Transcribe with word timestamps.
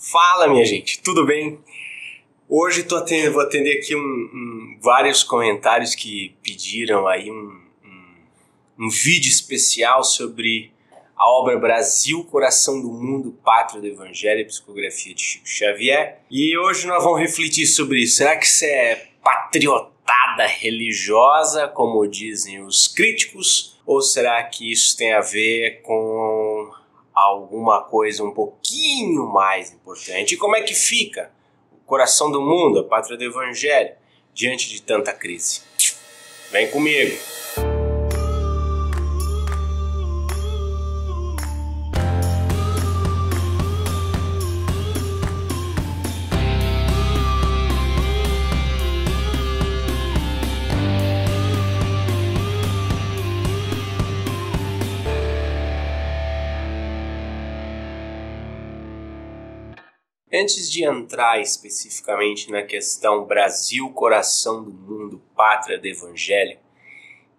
Fala, 0.00 0.48
minha 0.48 0.64
gente, 0.64 1.02
tudo 1.02 1.26
bem? 1.26 1.58
Hoje 2.48 2.84
tô 2.84 2.96
atendendo, 2.96 3.34
vou 3.34 3.42
atender 3.42 3.78
aqui 3.78 3.94
um, 3.94 4.00
um, 4.00 4.78
vários 4.80 5.22
comentários 5.22 5.94
que 5.94 6.34
pediram 6.42 7.06
aí 7.06 7.30
um, 7.30 7.60
um, 8.78 8.88
vídeo 8.88 9.28
especial 9.28 10.02
sobre 10.02 10.72
a 11.14 11.30
obra 11.30 11.58
Brasil, 11.58 12.24
Coração 12.24 12.80
do 12.80 12.88
Mundo, 12.88 13.38
Pátria 13.44 13.82
do 13.82 13.88
Evangelho 13.88 14.40
e 14.40 14.46
Psicografia 14.46 15.14
de 15.14 15.22
Chico 15.22 15.46
Xavier. 15.46 16.22
E 16.30 16.56
hoje 16.56 16.86
nós 16.86 17.04
vamos 17.04 17.20
refletir 17.20 17.66
sobre 17.66 18.00
isso. 18.00 18.16
Será 18.16 18.38
que 18.38 18.46
isso 18.46 18.64
é 18.64 19.06
patriotada 19.22 20.46
religiosa, 20.46 21.68
como 21.68 22.06
dizem 22.06 22.62
os 22.62 22.88
críticos, 22.88 23.78
ou 23.84 24.00
será 24.00 24.42
que 24.44 24.72
isso 24.72 24.96
tem 24.96 25.12
a 25.12 25.20
ver 25.20 25.82
com 25.82 26.49
alguma 27.20 27.82
coisa 27.82 28.24
um 28.24 28.32
pouquinho 28.32 29.26
mais 29.26 29.72
importante. 29.72 30.34
E 30.34 30.38
como 30.38 30.56
é 30.56 30.62
que 30.62 30.74
fica 30.74 31.30
o 31.72 31.86
coração 31.86 32.30
do 32.30 32.40
mundo, 32.40 32.80
a 32.80 32.84
pátria 32.84 33.16
do 33.16 33.24
evangelho, 33.24 33.94
diante 34.34 34.68
de 34.68 34.82
tanta 34.82 35.12
crise? 35.12 35.62
Vem 36.50 36.70
comigo! 36.70 37.16
Antes 60.32 60.70
de 60.70 60.84
entrar 60.84 61.40
especificamente 61.40 62.52
na 62.52 62.62
questão 62.62 63.24
Brasil, 63.24 63.90
coração 63.90 64.62
do 64.62 64.72
mundo, 64.72 65.20
pátria 65.34 65.76
do 65.76 65.86
evangelho, 65.88 66.56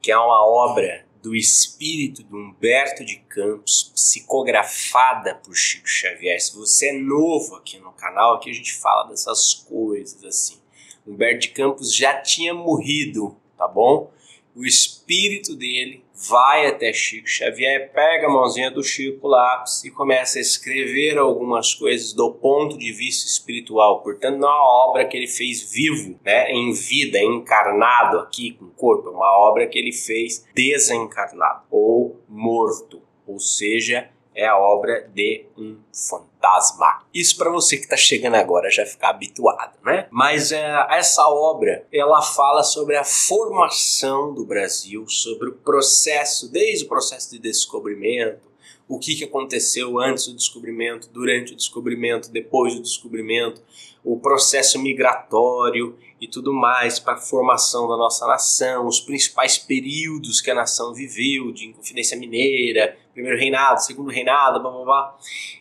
que 0.02 0.11
é 0.11 0.17
uma 0.17 0.45
obra 0.45 1.06
do 1.22 1.33
espírito 1.33 2.22
de 2.22 2.36
Humberto 2.36 3.06
de 3.06 3.16
Campos, 3.30 3.94
psicografada 3.95 5.36
por 5.36 5.56
Chico 5.56 5.88
Xavier. 5.88 6.38
Se 6.42 6.53
você 6.53 6.89
é 6.89 6.94
novo 6.94 7.56
aqui 7.56 7.78
no 7.80 7.94
canal, 7.94 8.36
aqui 8.36 8.50
a 8.50 8.53
gente 8.53 8.73
fala 8.73 9.08
dessas 9.08 9.53
coisas 9.53 10.22
assim. 10.26 10.59
Humberto 11.08 11.39
de 11.39 11.50
Campos 11.50 11.95
já 11.95 12.20
tinha 12.22 12.53
morrido, 12.53 13.38
tá 13.58 13.70
bom? 13.70 14.11
O 14.53 14.66
espírito 14.66 15.55
dele 15.55 16.03
vai 16.30 16.67
até 16.67 16.94
Chico 16.94 17.27
Xavier, 17.27 17.91
pega 17.94 18.27
a 18.27 18.30
mãozinha 18.30 18.69
do 18.69 18.83
Chico 18.83 19.27
lápis 19.27 19.83
e 19.83 19.91
começa 19.91 20.38
a 20.38 20.41
escrever 20.41 21.17
algumas 21.17 21.73
coisas 21.73 22.14
do 22.14 22.31
ponto 22.31 22.77
de 22.77 22.91
vista 22.91 23.27
espiritual. 23.27 24.02
Portanto, 24.03 24.38
não 24.38 24.47
é 24.47 24.52
uma 24.52 24.88
obra 24.89 25.05
que 25.08 25.17
ele 25.17 25.27
fez 25.27 25.61
vivo, 25.61 26.19
né, 26.23 26.52
em 26.52 26.72
vida, 26.73 27.19
encarnado 27.19 28.19
aqui 28.19 28.52
com 28.52 28.66
o 28.66 28.72
corpo, 28.72 29.09
é 29.09 29.11
uma 29.11 29.38
obra 29.47 29.67
que 29.67 29.80
ele 29.80 29.92
fez 29.92 30.45
desencarnado 30.53 31.64
ou 31.72 32.22
morto, 32.27 33.02
ou 33.25 33.39
seja, 33.39 34.09
é 34.33 34.47
a 34.47 34.57
obra 34.57 35.09
de 35.13 35.45
um 35.57 35.77
fantasma. 35.93 37.03
Isso 37.13 37.37
para 37.37 37.49
você 37.49 37.77
que 37.77 37.83
está 37.83 37.97
chegando 37.97 38.35
agora 38.35 38.69
já 38.69 38.85
ficar 38.85 39.09
habituado, 39.09 39.77
né? 39.83 40.07
Mas 40.09 40.51
é, 40.51 40.87
essa 40.91 41.27
obra 41.27 41.85
ela 41.91 42.21
fala 42.21 42.63
sobre 42.63 42.95
a 42.95 43.03
formação 43.03 44.33
do 44.33 44.45
Brasil, 44.45 45.05
sobre 45.07 45.49
o 45.49 45.53
processo, 45.53 46.49
desde 46.49 46.85
o 46.85 46.87
processo 46.87 47.31
de 47.31 47.39
descobrimento, 47.39 48.49
o 48.87 48.99
que, 48.99 49.15
que 49.15 49.23
aconteceu 49.23 49.99
antes 49.99 50.27
do 50.27 50.35
descobrimento, 50.35 51.09
durante 51.09 51.53
o 51.53 51.55
descobrimento, 51.55 52.29
depois 52.29 52.75
do 52.75 52.81
descobrimento, 52.81 53.61
o 54.03 54.19
processo 54.19 54.80
migratório 54.80 55.97
e 56.19 56.27
tudo 56.27 56.53
mais 56.53 56.99
para 56.99 57.13
a 57.13 57.17
formação 57.17 57.88
da 57.88 57.97
nossa 57.97 58.27
nação, 58.27 58.88
os 58.88 58.99
principais 58.99 59.58
períodos 59.58 60.39
que 60.39 60.52
a 60.52 60.55
nação 60.55 60.93
viveu, 60.93 61.52
de 61.52 61.67
Inconfidência 61.67 62.17
Mineira, 62.17 62.98
primeiro 63.14 63.37
reinado, 63.37 63.83
segundo 63.83 64.09
reinado, 64.09 64.61
blá 64.61 64.71
blá 64.71 64.83
blá. 64.83 65.17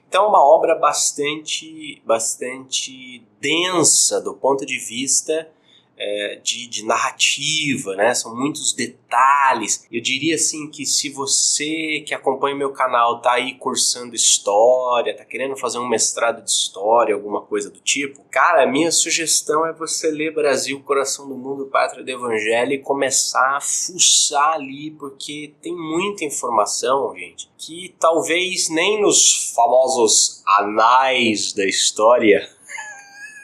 Então 0.09 0.25
é 0.25 0.29
uma 0.29 0.45
obra 0.45 0.75
bastante, 0.75 2.03
bastante 2.05 3.23
densa 3.41 4.21
do 4.21 4.35
ponto 4.35 4.67
de 4.67 4.79
vista 4.79 5.51
é, 6.01 6.41
de, 6.43 6.67
de, 6.67 6.83
narrativa, 6.87 7.95
né? 7.95 8.15
São 8.15 8.35
muitos 8.35 8.73
detalhes. 8.73 9.87
Eu 9.93 10.01
diria 10.01 10.35
assim 10.35 10.71
que 10.71 10.87
se 10.87 11.11
você 11.11 12.03
que 12.07 12.15
acompanha 12.15 12.57
meu 12.57 12.73
canal 12.73 13.21
tá 13.21 13.33
aí 13.33 13.55
cursando 13.57 14.15
história, 14.15 15.15
tá 15.15 15.27
querendo 15.27 15.57
fazer 15.59 15.79
um 15.79 15.87
mestrado 15.87 16.43
de 16.43 16.51
história, 16.51 17.15
alguma 17.15 17.43
coisa 17.43 17.69
do 17.71 17.79
tipo, 17.81 18.25
cara, 18.31 18.67
minha 18.67 18.91
sugestão 18.91 19.67
é 19.67 19.75
você 19.75 20.11
ler 20.11 20.33
Brasil, 20.33 20.81
Coração 20.81 21.29
do 21.29 21.35
Mundo, 21.35 21.67
Pátria 21.67 22.03
do 22.03 22.11
Evangelho 22.11 22.73
e 22.73 22.79
começar 22.79 23.57
a 23.57 23.61
fuçar 23.61 24.55
ali, 24.55 24.91
porque 24.93 25.53
tem 25.61 25.77
muita 25.77 26.25
informação, 26.25 27.15
gente, 27.15 27.51
que 27.59 27.95
talvez 28.01 28.71
nem 28.71 29.03
nos 29.03 29.53
famosos 29.55 30.43
anais 30.47 31.53
da 31.53 31.67
história 31.67 32.49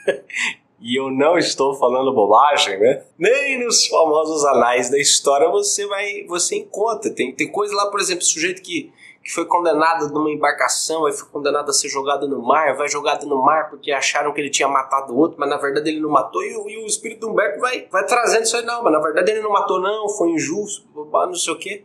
e 0.87 0.97
eu 0.97 1.11
não 1.11 1.37
estou 1.37 1.75
falando 1.75 2.13
bobagem, 2.13 2.79
né? 2.79 3.03
Nem 3.19 3.61
nos 3.61 3.85
famosos 3.87 4.45
anais 4.45 4.89
da 4.89 4.97
história 4.97 5.49
você 5.49 5.85
vai, 5.85 6.23
você 6.25 6.55
encontra. 6.55 7.11
Tem, 7.11 7.35
tem 7.35 7.51
coisa 7.51 7.75
lá, 7.75 7.91
por 7.91 7.99
exemplo, 7.99 8.23
sujeito 8.23 8.61
que, 8.61 8.89
que 9.21 9.29
foi 9.29 9.43
condenado 9.45 10.07
numa 10.13 10.31
embarcação, 10.31 11.05
aí 11.05 11.11
foi 11.11 11.27
condenado 11.27 11.69
a 11.69 11.73
ser 11.73 11.89
jogado 11.89 12.25
no 12.25 12.41
mar, 12.41 12.73
vai 12.77 12.87
jogado 12.87 13.27
no 13.27 13.43
mar 13.43 13.69
porque 13.69 13.91
acharam 13.91 14.31
que 14.31 14.39
ele 14.39 14.49
tinha 14.49 14.69
matado 14.69 15.13
o 15.13 15.17
outro, 15.17 15.37
mas 15.37 15.49
na 15.49 15.57
verdade 15.57 15.89
ele 15.89 15.99
não 15.99 16.09
matou, 16.09 16.41
e, 16.41 16.53
e 16.53 16.77
o 16.77 16.85
espírito 16.85 17.19
do 17.19 17.31
Humberto 17.31 17.59
vai, 17.59 17.85
vai 17.91 18.05
trazendo 18.05 18.43
isso 18.43 18.55
aí, 18.55 18.63
não, 18.63 18.81
mas 18.81 18.93
na 18.93 19.01
verdade 19.01 19.29
ele 19.29 19.41
não 19.41 19.51
matou, 19.51 19.81
não, 19.81 20.07
foi 20.07 20.29
injusto, 20.29 20.87
não 20.95 21.35
sei 21.35 21.53
o 21.53 21.59
quê. 21.59 21.83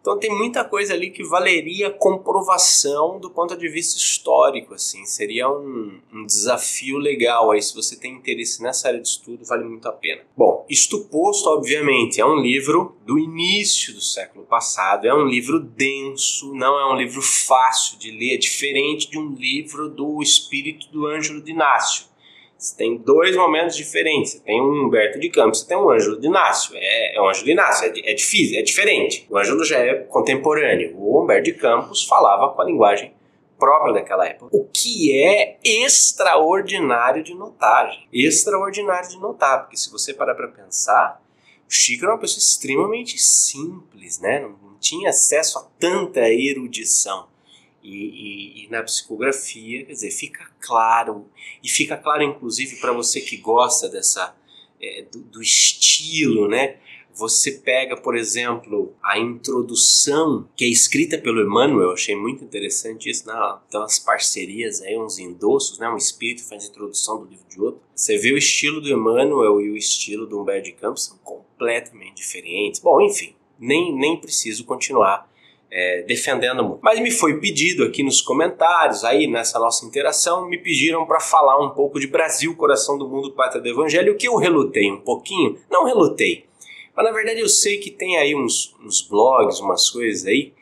Então 0.00 0.18
tem 0.18 0.30
muita 0.30 0.64
coisa 0.64 0.94
ali 0.94 1.10
que 1.10 1.22
valeria 1.22 1.90
comprovação 1.90 3.18
do 3.18 3.30
ponto 3.30 3.56
de 3.56 3.68
vista 3.68 3.98
histórico, 3.98 4.74
assim, 4.74 5.04
seria 5.04 5.48
um, 5.50 6.00
um, 6.12 6.24
desafio 6.24 6.98
legal 6.98 7.50
aí, 7.50 7.60
se 7.60 7.74
você 7.74 7.96
tem 7.96 8.14
interesse 8.14 8.62
nessa 8.62 8.88
área 8.88 9.00
de 9.00 9.08
estudo, 9.08 9.44
vale 9.44 9.64
muito 9.64 9.86
a 9.88 9.92
pena. 9.92 10.22
Bom, 10.36 10.64
isto 10.68 11.04
posto, 11.06 11.48
obviamente, 11.48 12.20
é 12.20 12.26
um 12.26 12.36
livro 12.36 12.96
do 13.04 13.18
início 13.18 13.94
do 13.94 14.00
século 14.00 14.44
passado, 14.44 15.06
é 15.06 15.14
um 15.14 15.26
livro 15.26 15.60
denso, 15.60 16.54
não 16.54 16.78
é 16.78 16.92
um 16.92 16.96
livro 16.96 17.20
fácil 17.20 17.98
de 17.98 18.10
ler, 18.10 18.34
é 18.34 18.38
diferente 18.38 19.10
de 19.10 19.18
um 19.18 19.34
livro 19.34 19.88
do 19.88 20.22
espírito 20.22 20.88
do 20.90 21.06
Ângelo 21.06 21.42
de 21.42 21.50
Inácio 21.50 22.08
você 22.58 22.76
tem 22.76 22.96
dois 22.96 23.36
momentos 23.36 23.76
diferentes. 23.76 24.32
Você 24.32 24.40
tem 24.40 24.60
um 24.60 24.86
Humberto 24.86 25.20
de 25.20 25.30
Campos, 25.30 25.60
você 25.60 25.68
tem 25.68 25.76
um 25.76 25.88
Ângelo 25.88 26.20
de 26.20 26.26
Inácio. 26.26 26.72
É, 26.74 27.16
é 27.16 27.22
um 27.22 27.28
Ângelo 27.28 27.44
de 27.44 27.52
Inácio, 27.52 27.86
é, 27.86 28.10
é 28.10 28.14
difícil, 28.14 28.58
é 28.58 28.62
diferente. 28.62 29.26
O 29.30 29.38
Ângelo 29.38 29.64
já 29.64 29.78
é 29.78 29.94
contemporâneo. 29.94 30.96
O 30.98 31.22
Humberto 31.22 31.44
de 31.44 31.54
Campos 31.54 32.04
falava 32.04 32.52
com 32.52 32.60
a 32.60 32.64
linguagem 32.64 33.14
própria 33.56 33.94
daquela 33.94 34.26
época. 34.26 34.56
O 34.56 34.64
que 34.64 35.12
é 35.12 35.56
extraordinário 35.62 37.22
de 37.22 37.32
notar. 37.32 37.90
Extraordinário 38.12 39.08
de 39.08 39.18
notar, 39.18 39.62
porque 39.62 39.76
se 39.76 39.90
você 39.90 40.12
parar 40.12 40.34
para 40.34 40.48
pensar, 40.48 41.22
o 41.68 41.72
Chico 41.72 42.04
era 42.04 42.14
uma 42.14 42.20
pessoa 42.20 42.40
extremamente 42.40 43.18
simples, 43.18 44.18
né? 44.18 44.40
Não, 44.40 44.50
não 44.50 44.78
tinha 44.80 45.10
acesso 45.10 45.58
a 45.58 45.66
tanta 45.78 46.28
erudição. 46.28 47.28
E, 47.82 47.94
e, 47.94 48.64
e, 48.64 48.68
na 48.68 48.82
psicografia, 48.82 49.84
quer 49.84 49.92
dizer, 49.92 50.10
fica 50.10 50.47
claro, 50.60 51.26
e 51.62 51.68
fica 51.68 51.96
claro 51.96 52.22
inclusive 52.22 52.76
para 52.76 52.92
você 52.92 53.20
que 53.20 53.36
gosta 53.36 53.88
dessa 53.88 54.36
é, 54.80 55.02
do, 55.10 55.20
do, 55.20 55.42
estilo, 55.42 56.48
né? 56.48 56.76
Você 57.14 57.50
pega, 57.50 57.96
por 57.96 58.16
exemplo, 58.16 58.94
a 59.02 59.18
introdução 59.18 60.48
que 60.54 60.64
é 60.64 60.68
escrita 60.68 61.18
pelo 61.18 61.42
Emmanuel, 61.42 61.90
achei 61.90 62.14
muito 62.14 62.44
interessante 62.44 63.10
isso, 63.10 63.26
né? 63.26 63.34
Então 63.66 63.82
as 63.82 63.98
parcerias 63.98 64.80
aí, 64.82 64.96
uns 64.96 65.18
endossos, 65.18 65.78
né? 65.78 65.88
Um 65.88 65.96
espírito 65.96 66.48
faz 66.48 66.68
introdução 66.68 67.18
do 67.18 67.28
livro 67.28 67.44
de 67.48 67.60
outro. 67.60 67.80
Você 67.94 68.16
vê 68.16 68.32
o 68.32 68.38
estilo 68.38 68.80
do 68.80 68.88
Emmanuel 68.88 69.60
e 69.60 69.70
o 69.70 69.76
estilo 69.76 70.26
do 70.26 70.40
Humberto 70.40 70.66
de 70.66 70.72
Campos 70.72 71.06
são 71.06 71.18
completamente 71.18 72.16
diferentes. 72.16 72.80
Bom, 72.80 73.00
enfim, 73.00 73.34
nem, 73.58 73.92
nem 73.92 74.20
preciso 74.20 74.64
continuar 74.64 75.28
é, 75.70 76.02
defendendo 76.02 76.64
muito. 76.64 76.80
Mas 76.82 77.00
me 77.00 77.10
foi 77.10 77.38
pedido 77.38 77.84
aqui 77.84 78.02
nos 78.02 78.20
comentários, 78.20 79.04
aí 79.04 79.26
nessa 79.26 79.58
nossa 79.58 79.84
interação, 79.84 80.48
me 80.48 80.58
pediram 80.58 81.06
para 81.06 81.20
falar 81.20 81.60
um 81.64 81.70
pouco 81.70 82.00
de 82.00 82.06
Brasil, 82.06 82.54
coração 82.56 82.96
do 82.96 83.08
mundo, 83.08 83.32
pátria 83.32 83.60
do 83.60 83.68
evangelho, 83.68 84.16
que 84.16 84.28
eu 84.28 84.36
relutei 84.36 84.90
um 84.90 85.00
pouquinho, 85.00 85.58
não 85.70 85.84
relutei, 85.84 86.44
mas 86.98 87.04
na 87.04 87.12
verdade 87.12 87.38
eu 87.38 87.48
sei 87.48 87.78
que 87.78 87.92
tem 87.92 88.16
aí 88.16 88.34
uns, 88.34 88.74
uns 88.84 89.02
blogs, 89.02 89.60
umas 89.60 89.88
coisas 89.88 90.26
aí, 90.26 90.52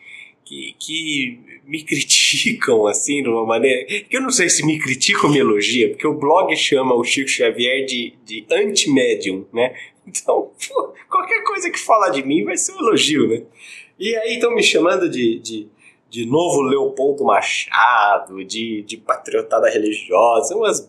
que, 0.45 0.77
que 0.79 1.41
me 1.65 1.81
criticam 1.85 2.87
assim 2.87 3.23
de 3.23 3.29
uma 3.31 3.47
maneira 3.47 3.87
que 3.87 4.17
eu 4.17 4.21
não 4.21 4.31
sei 4.31 4.49
se 4.51 4.65
me 4.65 4.79
criticam 4.79 5.25
ou 5.25 5.31
me 5.31 5.39
elogia, 5.39 5.89
porque 5.89 6.07
o 6.07 6.13
blog 6.13 6.55
chama 6.55 6.95
o 6.95 7.03
Chico 7.03 7.31
Xavier 7.31 7.87
de, 7.87 8.13
de 8.23 8.45
anti-médium, 8.51 9.47
né? 9.53 9.75
Então, 10.07 10.51
qualquer 11.09 11.43
coisa 11.43 11.71
que 11.71 11.79
fala 11.79 12.11
de 12.11 12.23
mim 12.23 12.45
vai 12.45 12.57
ser 12.57 12.73
um 12.73 12.81
elogio, 12.81 13.29
né? 13.29 13.43
E 13.99 14.15
aí 14.17 14.35
estão 14.35 14.55
me 14.55 14.63
chamando 14.63 15.09
de, 15.09 15.39
de, 15.39 15.69
de 16.11 16.27
novo 16.27 16.63
Leopoldo 16.63 17.25
Machado, 17.25 18.45
de, 18.45 18.83
de 18.83 18.97
patriotada 18.97 19.69
religiosa, 19.71 20.55
umas 20.55 20.89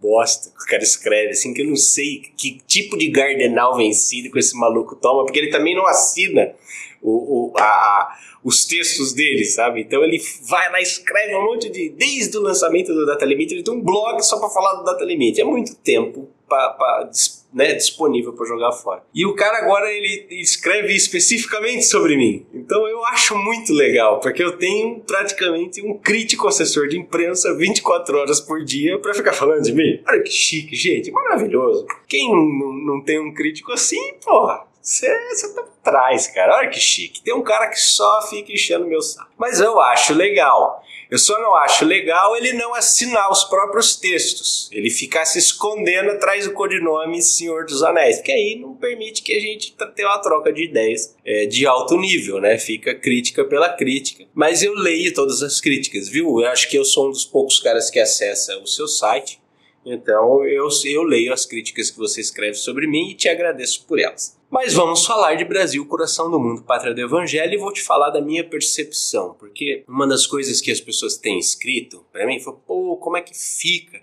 bosta 0.00 0.50
que 0.50 0.64
o 0.64 0.66
cara 0.66 0.82
escreve, 0.82 1.30
assim, 1.30 1.52
que 1.52 1.62
eu 1.62 1.66
não 1.66 1.76
sei 1.76 2.22
que 2.36 2.60
tipo 2.66 2.96
de 2.96 3.08
gardenal 3.08 3.76
vencido 3.76 4.30
que 4.30 4.38
esse 4.38 4.56
maluco 4.56 4.94
toma, 4.96 5.24
porque 5.24 5.38
ele 5.38 5.50
também 5.50 5.74
não 5.74 5.86
assina 5.86 6.54
o, 7.02 7.50
o, 7.50 7.52
a, 7.58 8.16
os 8.42 8.64
textos 8.64 9.12
dele, 9.12 9.44
sabe? 9.44 9.80
Então 9.80 10.02
ele 10.02 10.20
vai 10.48 10.70
lá, 10.70 10.80
escreve 10.80 11.34
um 11.34 11.44
monte 11.44 11.68
de. 11.68 11.90
Desde 11.90 12.36
o 12.36 12.42
lançamento 12.42 12.94
do 12.94 13.06
Data 13.06 13.24
Limit, 13.24 13.52
ele 13.52 13.62
tem 13.62 13.74
um 13.74 13.80
blog 13.80 14.20
só 14.22 14.38
para 14.38 14.48
falar 14.48 14.74
do 14.74 14.84
Data 14.84 15.04
Limit. 15.04 15.40
É 15.40 15.44
muito 15.44 15.74
tempo 15.76 16.28
para 16.48 17.10
né, 17.52 17.74
disponível 17.74 18.32
para 18.32 18.46
jogar 18.46 18.72
fora. 18.72 19.02
E 19.14 19.24
o 19.26 19.34
cara 19.34 19.58
agora 19.58 19.90
ele 19.90 20.26
escreve 20.30 20.94
especificamente 20.94 21.84
sobre 21.84 22.16
mim. 22.16 22.46
Então 22.52 22.86
eu 22.86 23.04
acho 23.06 23.36
muito 23.36 23.72
legal, 23.72 24.20
porque 24.20 24.42
eu 24.42 24.56
tenho 24.58 25.00
praticamente 25.00 25.82
um 25.82 25.98
crítico 25.98 26.46
assessor 26.46 26.88
de 26.88 26.98
imprensa 26.98 27.54
24 27.54 28.18
horas 28.18 28.40
por 28.40 28.64
dia 28.64 28.98
para 28.98 29.14
ficar 29.14 29.32
falando 29.32 29.62
de 29.62 29.72
mim. 29.72 30.02
Olha 30.06 30.22
que 30.22 30.30
chique, 30.30 30.74
gente, 30.76 31.10
maravilhoso. 31.10 31.86
Quem 32.06 32.30
não, 32.30 32.72
não 32.72 33.02
tem 33.02 33.18
um 33.18 33.32
crítico 33.32 33.72
assim, 33.72 34.14
porra, 34.24 34.66
você 34.80 35.08
tá 35.54 35.64
atrás, 35.88 36.26
cara. 36.28 36.56
Olha 36.56 36.68
que 36.68 36.80
chique. 36.80 37.22
Tem 37.22 37.34
um 37.34 37.42
cara 37.42 37.68
que 37.68 37.80
só 37.80 38.22
fica 38.28 38.52
enchendo 38.52 38.86
meu 38.86 39.00
saco. 39.02 39.30
Mas 39.36 39.60
eu 39.60 39.80
acho 39.80 40.14
legal. 40.14 40.82
Eu 41.10 41.18
só 41.18 41.40
não 41.40 41.54
acho 41.56 41.86
legal 41.86 42.36
ele 42.36 42.52
não 42.52 42.74
assinar 42.74 43.30
os 43.32 43.44
próprios 43.44 43.96
textos. 43.96 44.68
Ele 44.70 44.90
ficar 44.90 45.24
se 45.24 45.38
escondendo 45.38 46.10
atrás 46.10 46.44
do 46.44 46.52
codinome 46.52 47.22
Senhor 47.22 47.64
dos 47.64 47.82
Anéis. 47.82 48.16
Porque 48.16 48.32
aí 48.32 48.58
não 48.60 48.74
permite 48.74 49.22
que 49.22 49.32
a 49.32 49.40
gente 49.40 49.74
tenha 49.94 50.08
uma 50.08 50.18
troca 50.18 50.52
de 50.52 50.64
ideias 50.64 51.16
é, 51.24 51.46
de 51.46 51.66
alto 51.66 51.96
nível, 51.96 52.40
né? 52.40 52.58
Fica 52.58 52.94
crítica 52.94 53.42
pela 53.42 53.70
crítica. 53.70 54.26
Mas 54.34 54.62
eu 54.62 54.74
leio 54.74 55.14
todas 55.14 55.42
as 55.42 55.60
críticas, 55.60 56.08
viu? 56.08 56.40
Eu 56.40 56.48
acho 56.48 56.68
que 56.68 56.76
eu 56.76 56.84
sou 56.84 57.08
um 57.08 57.10
dos 57.10 57.24
poucos 57.24 57.58
caras 57.58 57.88
que 57.88 57.98
acessa 57.98 58.58
o 58.58 58.66
seu 58.66 58.86
site. 58.86 59.40
Então 59.86 60.44
eu, 60.44 60.68
eu 60.84 61.02
leio 61.02 61.32
as 61.32 61.46
críticas 61.46 61.90
que 61.90 61.96
você 61.96 62.20
escreve 62.20 62.54
sobre 62.54 62.86
mim 62.86 63.10
e 63.10 63.14
te 63.14 63.28
agradeço 63.30 63.86
por 63.86 63.98
elas. 63.98 64.37
Mas 64.50 64.72
vamos 64.72 65.04
falar 65.04 65.34
de 65.34 65.44
Brasil, 65.44 65.84
coração 65.86 66.30
do 66.30 66.40
mundo, 66.40 66.62
pátria 66.62 66.94
do 66.94 67.00
evangelho, 67.00 67.52
e 67.52 67.58
vou 67.58 67.70
te 67.70 67.82
falar 67.82 68.08
da 68.08 68.20
minha 68.20 68.42
percepção, 68.42 69.34
porque 69.34 69.84
uma 69.86 70.06
das 70.06 70.26
coisas 70.26 70.60
que 70.60 70.70
as 70.70 70.80
pessoas 70.80 71.18
têm 71.18 71.38
escrito 71.38 72.04
para 72.10 72.26
mim 72.26 72.40
foi: 72.40 72.54
pô, 72.66 72.96
como 72.96 73.18
é 73.18 73.20
que 73.20 73.34
fica 73.34 74.00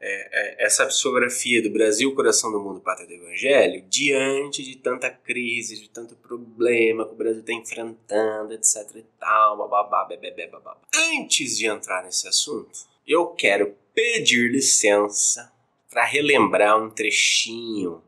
é, 0.00 0.62
é, 0.62 0.64
essa 0.64 0.86
psicografia 0.86 1.62
do 1.62 1.70
Brasil, 1.70 2.14
coração 2.14 2.50
do 2.50 2.60
mundo, 2.60 2.80
pátria 2.80 3.06
do 3.06 3.12
evangelho, 3.12 3.84
diante 3.88 4.62
de 4.62 4.76
tanta 4.76 5.10
crise, 5.10 5.80
de 5.80 5.90
tanto 5.90 6.14
problema 6.16 7.06
que 7.06 7.12
o 7.12 7.16
Brasil 7.16 7.40
está 7.40 7.52
enfrentando, 7.52 8.54
etc 8.54 8.90
e 8.96 9.04
tal, 9.20 9.58
bababá, 9.58 10.04
bebê, 10.04 10.46
babá. 10.46 10.78
Antes 11.12 11.58
de 11.58 11.66
entrar 11.66 12.02
nesse 12.04 12.26
assunto, 12.26 12.80
eu 13.06 13.26
quero 13.28 13.74
pedir 13.94 14.50
licença 14.50 15.52
para 15.90 16.04
relembrar 16.04 16.82
um 16.82 16.90
trechinho 16.90 18.02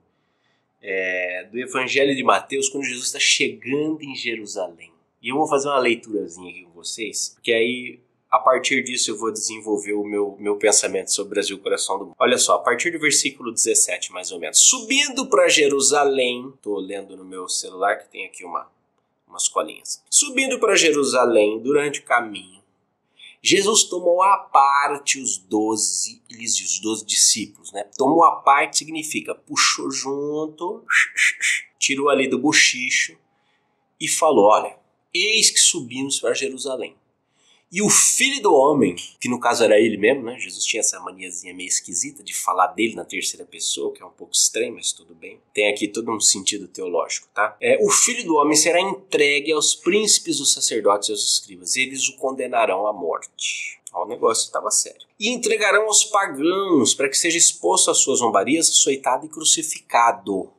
é, 0.88 1.48
do 1.50 1.58
Evangelho 1.58 2.14
de 2.14 2.22
Mateus 2.22 2.68
quando 2.68 2.84
Jesus 2.84 3.06
está 3.06 3.18
chegando 3.18 4.00
em 4.02 4.14
Jerusalém. 4.14 4.92
E 5.20 5.30
eu 5.30 5.36
vou 5.36 5.48
fazer 5.48 5.68
uma 5.68 5.80
leiturazinha 5.80 6.48
aqui 6.48 6.62
com 6.62 6.70
vocês, 6.70 7.30
porque 7.34 7.52
aí 7.52 7.98
a 8.30 8.38
partir 8.38 8.84
disso 8.84 9.10
eu 9.10 9.18
vou 9.18 9.32
desenvolver 9.32 9.94
o 9.94 10.04
meu, 10.04 10.36
meu 10.38 10.56
pensamento 10.56 11.12
sobre 11.12 11.32
o 11.32 11.34
Brasil, 11.34 11.58
coração 11.58 11.98
do 11.98 12.04
mundo. 12.06 12.16
Olha 12.18 12.38
só, 12.38 12.54
a 12.54 12.58
partir 12.60 12.92
do 12.92 13.00
versículo 13.00 13.52
17, 13.52 14.12
mais 14.12 14.30
ou 14.30 14.38
menos. 14.38 14.60
Subindo 14.60 15.26
para 15.26 15.48
Jerusalém, 15.48 16.52
estou 16.54 16.78
lendo 16.78 17.16
no 17.16 17.24
meu 17.24 17.48
celular 17.48 17.96
que 17.96 18.08
tem 18.08 18.24
aqui 18.24 18.44
uma, 18.44 18.70
umas 19.26 19.48
colinhas. 19.48 20.04
Subindo 20.08 20.60
para 20.60 20.76
Jerusalém, 20.76 21.58
durante 21.60 21.98
o 21.98 22.04
caminho, 22.04 22.55
Jesus 23.42 23.84
tomou 23.84 24.22
à 24.22 24.36
parte 24.38 25.20
os 25.20 25.38
doze, 25.38 26.22
os 26.30 26.80
doze 26.80 27.04
discípulos, 27.04 27.72
né? 27.72 27.84
Tomou 27.96 28.24
à 28.24 28.36
parte 28.36 28.78
significa 28.78 29.34
puxou 29.34 29.90
junto, 29.90 30.84
tirou 31.78 32.08
ali 32.08 32.28
do 32.28 32.38
bochicho 32.38 33.16
e 34.00 34.08
falou: 34.08 34.46
Olha, 34.46 34.76
eis 35.14 35.50
que 35.50 35.60
subimos 35.60 36.18
para 36.18 36.34
Jerusalém. 36.34 36.96
E 37.70 37.82
o 37.82 37.90
filho 37.90 38.40
do 38.40 38.54
homem, 38.54 38.94
que 39.20 39.28
no 39.28 39.40
caso 39.40 39.64
era 39.64 39.78
ele 39.78 39.96
mesmo, 39.96 40.22
né? 40.22 40.38
Jesus 40.38 40.64
tinha 40.64 40.80
essa 40.80 41.00
maniazinha 41.00 41.52
meio 41.52 41.66
esquisita 41.66 42.22
de 42.22 42.32
falar 42.32 42.68
dele 42.68 42.94
na 42.94 43.04
terceira 43.04 43.44
pessoa, 43.44 43.92
que 43.92 44.02
é 44.02 44.06
um 44.06 44.10
pouco 44.10 44.32
estranho, 44.32 44.74
mas 44.74 44.92
tudo 44.92 45.14
bem. 45.14 45.40
Tem 45.52 45.68
aqui 45.68 45.88
todo 45.88 46.10
um 46.10 46.20
sentido 46.20 46.68
teológico, 46.68 47.28
tá? 47.34 47.56
É, 47.60 47.76
o 47.84 47.90
filho 47.90 48.24
do 48.24 48.36
homem 48.36 48.56
será 48.56 48.80
entregue 48.80 49.50
aos 49.50 49.74
príncipes 49.74 50.38
dos 50.38 50.52
sacerdotes 50.52 51.08
e 51.08 51.12
aos 51.12 51.24
escribas. 51.24 51.74
Eles 51.76 52.08
o 52.08 52.16
condenarão 52.16 52.86
à 52.86 52.92
morte. 52.92 53.80
O 53.92 54.04
negócio 54.04 54.44
estava 54.44 54.70
sério. 54.70 55.06
E 55.18 55.30
entregarão 55.30 55.86
aos 55.86 56.04
pagãos 56.04 56.94
para 56.94 57.08
que 57.08 57.16
seja 57.16 57.38
exposto 57.38 57.90
às 57.90 57.98
suas 57.98 58.18
zombarias, 58.18 58.68
açoitado 58.68 59.24
e 59.24 59.28
crucificado 59.28 60.52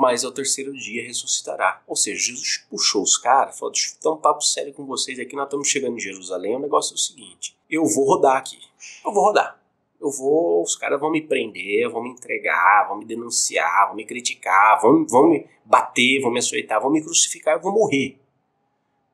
mas 0.00 0.24
ao 0.24 0.32
terceiro 0.32 0.72
dia 0.72 1.06
ressuscitará. 1.06 1.82
Ou 1.86 1.94
seja, 1.94 2.32
Jesus 2.32 2.64
puxou 2.70 3.02
os 3.02 3.18
caras, 3.18 3.58
falou: 3.58 3.70
deixa 3.70 3.90
eu 3.94 4.02
dar 4.02 4.16
um 4.16 4.20
papo 4.20 4.40
sério 4.40 4.72
com 4.72 4.86
vocês 4.86 5.20
aqui, 5.20 5.36
nós 5.36 5.44
estamos 5.44 5.68
chegando 5.68 5.98
em 5.98 6.00
Jerusalém. 6.00 6.56
O 6.56 6.58
negócio 6.58 6.94
é 6.94 6.96
o 6.96 6.98
seguinte: 6.98 7.54
eu 7.68 7.84
vou 7.84 8.06
rodar 8.06 8.38
aqui. 8.38 8.58
Eu 9.04 9.12
vou 9.12 9.24
rodar. 9.24 9.60
Eu 10.00 10.10
vou, 10.10 10.62
os 10.62 10.74
caras 10.74 10.98
vão 10.98 11.10
me 11.10 11.20
prender, 11.20 11.86
vão 11.90 12.02
me 12.02 12.08
entregar, 12.08 12.88
vão 12.88 12.96
me 12.96 13.04
denunciar, 13.04 13.88
vão 13.88 13.96
me 13.96 14.06
criticar, 14.06 14.80
vão, 14.80 15.06
vão 15.06 15.28
me 15.28 15.46
bater, 15.66 16.22
vão 16.22 16.30
me 16.30 16.38
açoitar, 16.38 16.80
vão 16.80 16.90
me 16.90 17.02
crucificar, 17.02 17.56
eu 17.56 17.60
vou 17.60 17.70
morrer. 17.70 18.18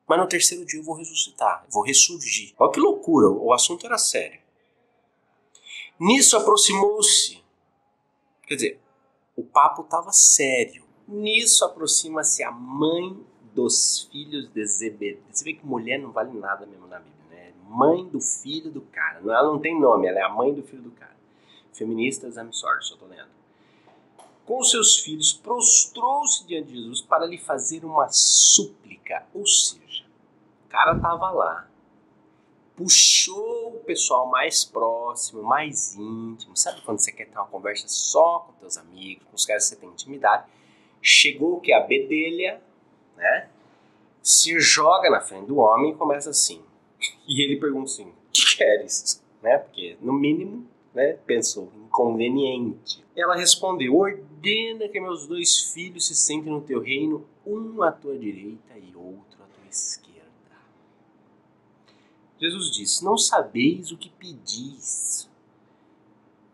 Mas 0.07 0.17
no 0.17 0.25
terceiro 0.25 0.65
dia 0.65 0.79
eu 0.79 0.85
vou 0.85 0.95
ressuscitar, 0.95 1.65
vou 1.69 1.83
ressurgir. 1.83 2.53
Olha 2.57 2.71
que 2.71 2.79
loucura, 2.79 3.27
o 3.27 3.51
assunto 3.51 3.85
era 3.85 3.97
sério. 3.97 4.39
Nisso 5.99 6.37
aproximou-se, 6.37 7.43
quer 8.47 8.55
dizer, 8.55 8.86
o 9.37 9.43
papo 9.43 9.83
estava 9.83 10.11
sério. 10.11 10.83
Nisso 11.07 11.63
aproxima-se 11.63 12.43
a 12.43 12.51
mãe 12.51 13.15
dos 13.53 14.09
filhos 14.11 14.51
de 14.51 14.65
Zebedeu. 14.65 15.21
Você 15.31 15.43
vê 15.43 15.53
que 15.53 15.65
mulher 15.65 15.99
não 15.99 16.11
vale 16.11 16.37
nada 16.37 16.65
mesmo 16.65 16.87
na 16.87 16.99
Bíblia, 16.99 17.23
né? 17.29 17.53
Mãe 17.69 18.03
do 18.07 18.19
filho 18.19 18.71
do 18.71 18.81
cara. 18.81 19.19
Ela 19.19 19.43
não 19.43 19.59
tem 19.59 19.79
nome, 19.79 20.07
ela 20.07 20.19
é 20.19 20.23
a 20.23 20.29
mãe 20.29 20.53
do 20.53 20.63
filho 20.63 20.81
do 20.81 20.91
cara. 20.91 21.15
Feministas, 21.71 22.35
I'm 22.35 22.51
sorry, 22.51 22.83
só 22.83 22.97
tô 22.97 23.05
lendo. 23.05 23.29
Com 24.43 24.63
seus 24.63 24.97
filhos, 24.97 25.33
prostrou-se 25.33 26.45
diante 26.47 26.69
de 26.69 26.77
Jesus 26.77 27.01
para 27.01 27.27
lhe 27.27 27.37
fazer 27.37 27.85
uma 27.85 28.09
súplica. 28.09 29.25
Ou 29.33 29.45
seja, 29.45 30.03
o 30.65 30.69
cara 30.69 30.99
tava 30.99 31.29
lá, 31.29 31.69
puxou 32.77 33.75
o 33.75 33.79
pessoal 33.79 34.27
mais 34.27 34.63
próximo, 34.63 35.41
mais 35.41 35.95
íntimo. 35.95 36.55
Sabe 36.55 36.79
quando 36.81 36.99
você 36.99 37.11
quer 37.11 37.25
ter 37.25 37.35
uma 37.35 37.47
conversa 37.47 37.87
só 37.87 38.45
com 38.45 38.53
teus 38.53 38.77
amigos, 38.77 39.25
com 39.25 39.35
os 39.35 39.45
caras 39.45 39.63
que 39.63 39.69
você 39.69 39.75
tem 39.75 39.89
intimidade? 39.89 40.45
Chegou 41.01 41.59
que 41.59 41.73
a 41.73 41.79
bedelha, 41.79 42.61
né? 43.17 43.49
Se 44.21 44.59
joga 44.59 45.09
na 45.09 45.19
frente 45.19 45.47
do 45.47 45.57
homem 45.57 45.91
e 45.91 45.95
começa 45.95 46.29
assim. 46.29 46.61
E 47.27 47.41
ele 47.43 47.59
pergunta 47.59 47.85
assim: 47.85 48.05
"O 48.05 48.13
que 48.31 48.57
queres?", 48.57 49.23
né? 49.41 49.57
Porque 49.57 49.97
no 49.99 50.13
mínimo, 50.13 50.67
né, 50.93 51.17
pensou 51.25 51.71
inconveniente. 51.75 53.03
Ela 53.15 53.35
respondeu: 53.35 53.95
"Ordena 53.95 54.87
que 54.87 54.99
meus 54.99 55.25
dois 55.25 55.71
filhos 55.73 56.07
se 56.07 56.15
sentem 56.15 56.53
no 56.53 56.61
teu 56.61 56.79
reino, 56.79 57.25
um 57.45 57.81
à 57.81 57.91
tua 57.91 58.15
direita 58.17 58.77
e 58.77 58.95
outro 58.95 59.41
à 59.41 59.47
tua 59.47 59.67
esquerda." 59.67 60.06
Jesus 62.39 62.71
disse: 62.71 63.03
Não 63.03 63.17
sabeis 63.17 63.91
o 63.91 63.97
que 63.97 64.09
pedis. 64.09 65.29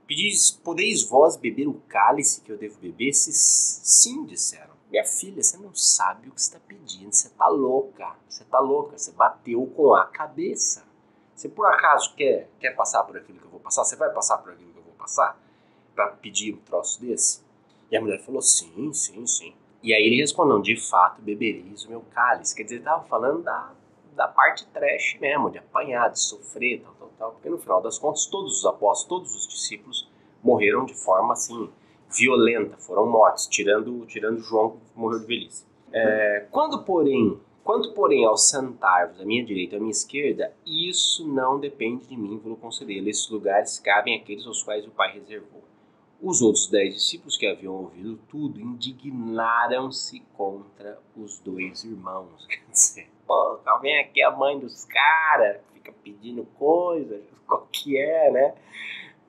Pedis, 0.07 0.51
podeis 0.51 1.03
vós 1.03 1.35
beber 1.35 1.67
o 1.67 1.81
cálice 1.87 2.41
que 2.41 2.51
eu 2.51 2.57
devo 2.57 2.79
beber? 2.79 3.13
Se 3.13 3.31
sim, 3.33 4.25
disseram. 4.25 4.73
Minha 4.89 5.05
filha, 5.05 5.41
você 5.41 5.57
não 5.57 5.73
sabe 5.73 6.29
o 6.29 6.31
que 6.31 6.39
está 6.39 6.59
pedindo. 6.59 7.11
Você 7.11 7.27
está 7.27 7.47
louca. 7.47 8.15
Você 8.29 8.43
está 8.43 8.59
louca. 8.59 8.97
Você 8.97 9.11
bateu 9.11 9.65
com 9.75 9.95
a 9.95 10.05
cabeça. 10.05 10.85
Você 11.35 11.49
por 11.49 11.65
acaso 11.65 12.13
quer, 12.15 12.49
quer 12.59 12.75
passar 12.75 13.03
por 13.03 13.17
aquilo 13.17 13.39
que 13.39 13.45
eu 13.45 13.49
vou 13.49 13.59
passar? 13.59 13.83
Você 13.83 13.95
vai 13.95 14.11
passar 14.13 14.37
por 14.37 14.53
aquilo 14.53 14.71
que 14.71 14.77
eu 14.79 14.83
vou 14.83 14.93
passar? 14.93 15.39
Para 15.95 16.09
pedir 16.09 16.53
um 16.53 16.57
troço 16.57 17.01
desse? 17.01 17.41
E 17.89 17.97
a 17.97 18.01
mulher 18.01 18.19
falou: 18.23 18.41
Sim, 18.41 18.93
sim, 18.93 19.25
sim. 19.25 19.55
E 19.81 19.93
aí 19.93 20.03
ele 20.03 20.21
respondeu: 20.21 20.61
De 20.61 20.77
fato, 20.77 21.21
bebereis 21.21 21.85
o 21.85 21.89
meu 21.89 22.01
cálice. 22.13 22.55
Quer 22.55 22.63
dizer, 22.63 22.75
ele 22.75 22.83
estava 22.83 23.03
falando 23.05 23.41
da 23.41 23.73
da 24.13 24.27
parte 24.27 24.65
trash 24.67 25.17
mesmo, 25.19 25.49
de 25.49 25.57
apanhar, 25.57 26.09
de 26.09 26.19
sofrer, 26.19 26.81
tal, 26.81 26.93
tal, 26.93 27.11
tal. 27.17 27.31
Porque 27.33 27.49
no 27.49 27.57
final 27.57 27.81
das 27.81 27.97
contas, 27.97 28.25
todos 28.25 28.59
os 28.59 28.65
apóstolos, 28.65 29.07
todos 29.07 29.35
os 29.35 29.47
discípulos 29.47 30.09
morreram 30.41 30.85
de 30.85 30.93
forma 30.93 31.33
assim, 31.33 31.69
violenta, 32.09 32.77
foram 32.77 33.07
mortos, 33.07 33.47
tirando, 33.47 34.05
tirando 34.05 34.39
João 34.39 34.71
que 34.71 34.77
morreu 34.95 35.19
de 35.19 35.25
velhice. 35.25 35.65
É, 35.91 36.47
quando, 36.51 36.83
porém, 36.83 37.39
quanto, 37.63 37.93
porém, 37.93 38.25
ao 38.25 38.37
sentar-vos 38.37 39.21
à 39.21 39.25
minha 39.25 39.45
direita 39.45 39.77
à 39.77 39.79
minha 39.79 39.91
esquerda, 39.91 40.53
isso 40.65 41.27
não 41.27 41.59
depende 41.59 42.07
de 42.07 42.17
mim 42.17 42.37
vou 42.37 42.55
conceder. 42.55 43.07
Esses 43.07 43.29
lugares 43.29 43.79
cabem 43.79 44.15
àqueles 44.15 44.45
aos 44.45 44.63
quais 44.63 44.85
o 44.85 44.91
Pai 44.91 45.13
reservou. 45.13 45.63
Os 46.21 46.41
outros 46.41 46.67
dez 46.67 46.93
discípulos 46.93 47.35
que 47.35 47.45
haviam 47.45 47.73
ouvido 47.73 48.17
tudo 48.29 48.59
indignaram-se 48.59 50.21
contra 50.37 50.97
os 51.17 51.39
dois 51.39 51.83
irmãos. 51.83 52.45
Quer 52.47 52.71
dizer, 52.71 53.09
pô, 53.27 53.59
vem 53.81 53.99
aqui 53.99 54.21
a 54.21 54.31
mãe 54.31 54.59
dos 54.59 54.85
caras, 54.85 55.57
fica 55.73 55.93
pedindo 56.03 56.45
coisas, 56.57 57.21
qual 57.47 57.67
que 57.71 57.97
é, 57.97 58.31
né? 58.31 58.53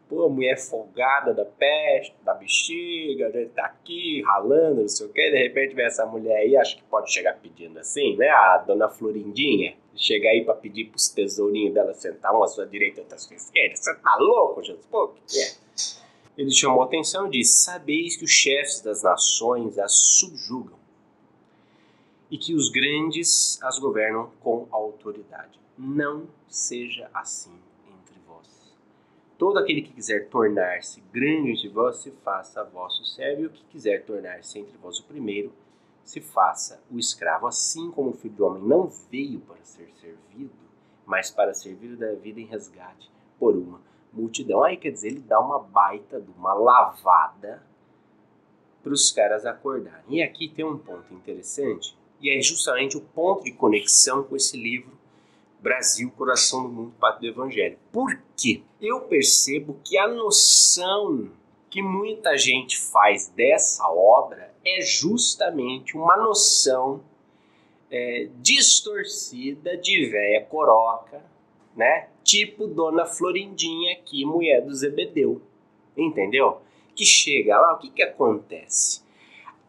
Pô, 0.09 0.29
mulher 0.29 0.59
folgada 0.59 1.33
da 1.33 1.45
peste, 1.45 2.15
da 2.23 2.35
bexiga, 2.35 3.31
né? 3.31 3.47
tá 3.55 3.65
aqui 3.65 4.23
ralando, 4.23 4.83
não 4.83 4.89
sei 4.89 5.07
o 5.07 5.13
que, 5.13 5.31
de 5.31 5.39
repente 5.39 5.75
vem 5.75 5.87
essa 5.87 6.05
mulher 6.05 6.37
aí, 6.37 6.57
acho 6.57 6.77
que 6.77 6.83
pode 6.85 7.11
chegar 7.13 7.39
pedindo 7.41 7.79
assim, 7.79 8.15
né? 8.17 8.29
A 8.29 8.59
dona 8.59 8.89
Florindinha, 8.89 9.75
chegar 9.97 10.31
aí 10.31 10.45
para 10.45 10.55
pedir 10.55 10.87
pros 10.87 11.09
tesourinhos 11.09 11.73
dela 11.73 11.95
sentar 11.95 12.33
uma 12.33 12.45
à 12.45 12.49
sua 12.49 12.67
direita 12.67 13.01
outra 13.01 13.17
à 13.17 13.19
sua 13.19 13.35
esquerda. 13.35 13.77
Você 13.77 13.95
tá 13.95 14.17
louco, 14.19 14.63
Jesus? 14.63 14.87
Pô, 14.87 15.09
que 15.27 15.41
é? 15.41 15.65
Ele 16.37 16.51
chamou 16.51 16.83
a 16.83 16.87
atenção 16.87 17.29
e 17.29 17.31
disse: 17.31 17.65
Sabeis 17.65 18.17
que 18.17 18.25
os 18.25 18.31
chefes 18.31 18.81
das 18.81 19.03
nações 19.03 19.79
as 19.79 19.93
subjugam 19.93 20.84
e 22.35 22.37
que 22.37 22.53
os 22.53 22.69
grandes 22.69 23.63
as 23.63 23.79
governam 23.79 24.29
com 24.41 24.67
autoridade. 24.73 25.61
Não 25.79 26.27
seja 26.49 27.09
assim 27.15 27.57
entre 27.87 28.19
vós. 28.27 28.75
Todo 29.39 29.57
aquele 29.57 29.83
que 29.83 29.93
quiser 29.93 30.29
tornar-se 30.29 31.01
grande 31.13 31.53
entre 31.53 31.69
vós, 31.69 31.99
se 31.99 32.11
faça 32.11 32.65
vosso 32.65 33.05
servo, 33.05 33.43
e 33.43 33.47
o 33.47 33.51
que 33.51 33.63
quiser 33.67 34.05
tornar-se 34.05 34.59
entre 34.59 34.77
vós 34.79 34.99
o 34.99 35.05
primeiro, 35.05 35.53
se 36.03 36.21
faça 36.21 36.83
o 36.91 36.99
escravo. 36.99 37.47
Assim 37.47 37.93
como 37.93 38.11
o 38.11 38.15
filho 38.15 38.35
do 38.35 38.47
homem 38.47 38.65
não 38.65 38.89
veio 38.89 39.39
para 39.39 39.63
ser 39.63 39.89
servido, 40.01 40.51
mas 41.07 41.31
para 41.31 41.55
servir 41.55 41.95
da 41.95 42.15
vida 42.15 42.41
em 42.41 42.47
resgate 42.47 43.09
por 43.39 43.55
uma 43.55 43.81
multidão. 44.13 44.65
Aí 44.65 44.77
quer 44.77 44.91
dizer, 44.91 45.07
ele 45.07 45.21
dá 45.21 45.39
uma 45.39 45.61
baita 45.61 46.21
de 46.21 46.33
uma 46.33 46.53
lavada 46.53 47.63
para 48.83 48.93
os 48.93 49.13
caras 49.13 49.47
acordarem. 49.47 50.03
E 50.09 50.21
aqui 50.21 50.49
tem 50.49 50.65
um 50.65 50.77
ponto 50.77 51.15
interessante, 51.15 51.97
e 52.21 52.31
é 52.31 52.41
justamente 52.41 52.97
o 52.97 53.01
ponto 53.01 53.45
de 53.45 53.53
conexão 53.53 54.23
com 54.23 54.37
esse 54.37 54.57
livro 54.57 54.95
Brasil, 55.61 56.11
Coração 56.11 56.63
do 56.65 56.69
Mundo, 56.69 56.95
Pátria 57.01 57.33
do 57.33 57.41
Evangelho. 57.41 57.79
Por 57.91 58.21
quê? 58.37 58.63
Eu 58.81 59.01
percebo 59.01 59.81
que 59.83 59.97
a 59.97 60.07
noção 60.07 61.31
que 61.71 61.83
muita 61.83 62.37
gente 62.37 62.79
faz 62.79 63.29
dessa 63.29 63.89
obra 63.89 64.55
é 64.65 64.81
justamente 64.81 65.97
uma 65.97 66.17
noção 66.17 67.03
é, 67.91 68.29
distorcida 68.41 69.77
de 69.77 70.07
véia 70.07 70.45
coroca, 70.45 71.25
né? 71.77 72.09
Tipo 72.23 72.67
Dona 72.67 73.07
Florindinha 73.07 73.95
aqui, 73.95 74.25
mulher 74.25 74.61
do 74.61 74.75
Zebedeu. 74.75 75.41
Entendeu? 75.97 76.61
Que 76.95 77.05
chega 77.05 77.59
lá, 77.59 77.75
o 77.75 77.79
que 77.79 77.91
que 77.91 78.03
acontece? 78.03 79.04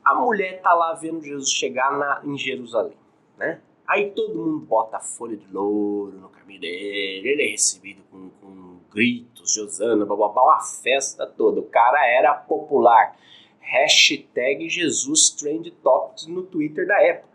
A 0.05 0.15
mulher 0.15 0.61
tá 0.61 0.73
lá 0.73 0.93
vendo 0.93 1.23
Jesus 1.23 1.51
chegar 1.51 1.91
na, 1.97 2.21
em 2.23 2.37
Jerusalém, 2.37 2.97
né? 3.37 3.59
Aí 3.87 4.11
todo 4.11 4.35
mundo 4.35 4.59
bota 4.59 4.99
folha 4.99 5.35
de 5.35 5.47
louro 5.51 6.17
no 6.17 6.29
caminho 6.29 6.61
dele, 6.61 7.27
ele 7.27 7.43
é 7.43 7.47
recebido 7.47 8.01
com, 8.11 8.29
com 8.41 8.79
gritos, 8.91 9.53
Josana, 9.53 10.05
bababá, 10.05 10.43
uma 10.43 10.61
festa 10.61 11.25
toda. 11.25 11.59
O 11.59 11.65
cara 11.65 12.07
era 12.07 12.33
popular. 12.33 13.15
Hashtag 13.59 14.69
Jesus 14.69 15.31
Trend 15.31 15.71
Topics 15.71 16.27
no 16.27 16.43
Twitter 16.43 16.87
da 16.87 17.01
época 17.01 17.34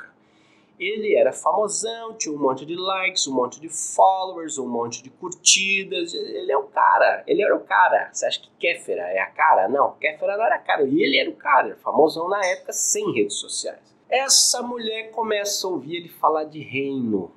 ele 0.80 1.14
era 1.14 1.30
famosão, 1.30 2.14
tinha 2.14 2.34
um 2.34 2.38
monte 2.38 2.64
de 2.64 2.74
likes, 2.74 3.28
um 3.28 3.34
monte 3.34 3.60
de 3.60 3.68
followers, 3.68 4.56
um 4.56 4.66
monte 4.66 5.02
de 5.02 5.10
curtidas. 5.10 6.14
Ele 6.14 6.50
é 6.50 6.56
o 6.56 6.62
cara, 6.62 7.22
ele 7.26 7.42
era 7.42 7.54
o 7.54 7.60
cara. 7.60 8.08
Você 8.10 8.24
acha 8.24 8.40
que 8.40 8.50
Kéfera 8.58 9.02
é 9.02 9.20
a 9.20 9.26
cara? 9.26 9.68
Não, 9.68 9.92
Kéfera 10.00 10.38
não 10.38 10.44
era 10.44 10.54
a 10.54 10.58
cara. 10.58 10.84
E 10.84 11.02
ele 11.02 11.18
era 11.18 11.28
o 11.28 11.36
cara, 11.36 11.76
famosão 11.82 12.30
na 12.30 12.42
época, 12.46 12.72
sem 12.72 13.12
redes 13.12 13.36
sociais. 13.36 13.78
Essa 14.08 14.62
mulher 14.62 15.10
começa 15.10 15.66
a 15.66 15.70
ouvir 15.70 15.96
ele 15.96 16.08
falar 16.08 16.44
de 16.44 16.60
reino. 16.60 17.30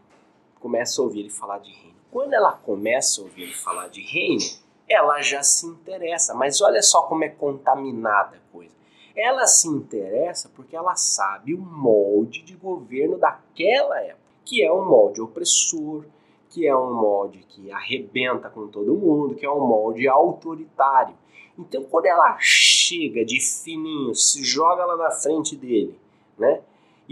Começa 0.61 1.01
a 1.01 1.03
ouvir 1.03 1.19
ele 1.19 1.29
falar 1.29 1.59
de 1.59 1.71
reino. 1.71 1.97
Quando 2.09 2.33
ela 2.33 2.53
começa 2.53 3.19
a 3.19 3.25
ouvir 3.25 3.43
ele 3.43 3.53
falar 3.53 3.89
de 3.89 4.01
reino, 4.01 4.41
ela 4.87 5.21
já 5.21 5.43
se 5.43 5.67
interessa. 5.67 6.33
Mas 6.33 6.61
olha 6.61 6.81
só 6.81 7.01
como 7.01 7.25
é 7.25 7.29
contaminada 7.29 8.37
a 8.37 8.53
coisa 8.53 8.82
ela 9.15 9.45
se 9.45 9.67
interessa 9.67 10.49
porque 10.55 10.75
ela 10.75 10.95
sabe 10.95 11.53
o 11.53 11.59
molde 11.59 12.41
de 12.41 12.55
governo 12.55 13.17
daquela 13.17 14.01
época, 14.01 14.23
que 14.45 14.63
é 14.63 14.71
um 14.71 14.85
molde 14.85 15.21
opressor, 15.21 16.05
que 16.49 16.67
é 16.67 16.75
um 16.75 16.93
molde 16.93 17.39
que 17.47 17.71
arrebenta 17.71 18.49
com 18.49 18.67
todo 18.67 18.95
mundo, 18.95 19.35
que 19.35 19.45
é 19.45 19.51
um 19.51 19.65
molde 19.65 20.07
autoritário. 20.07 21.15
Então, 21.57 21.83
quando 21.83 22.05
ela 22.05 22.37
chega 22.39 23.23
de 23.23 23.39
fininho, 23.39 24.15
se 24.15 24.43
joga 24.43 24.85
lá 24.85 24.97
na 24.97 25.11
frente 25.11 25.55
dele, 25.55 25.97
né? 26.37 26.61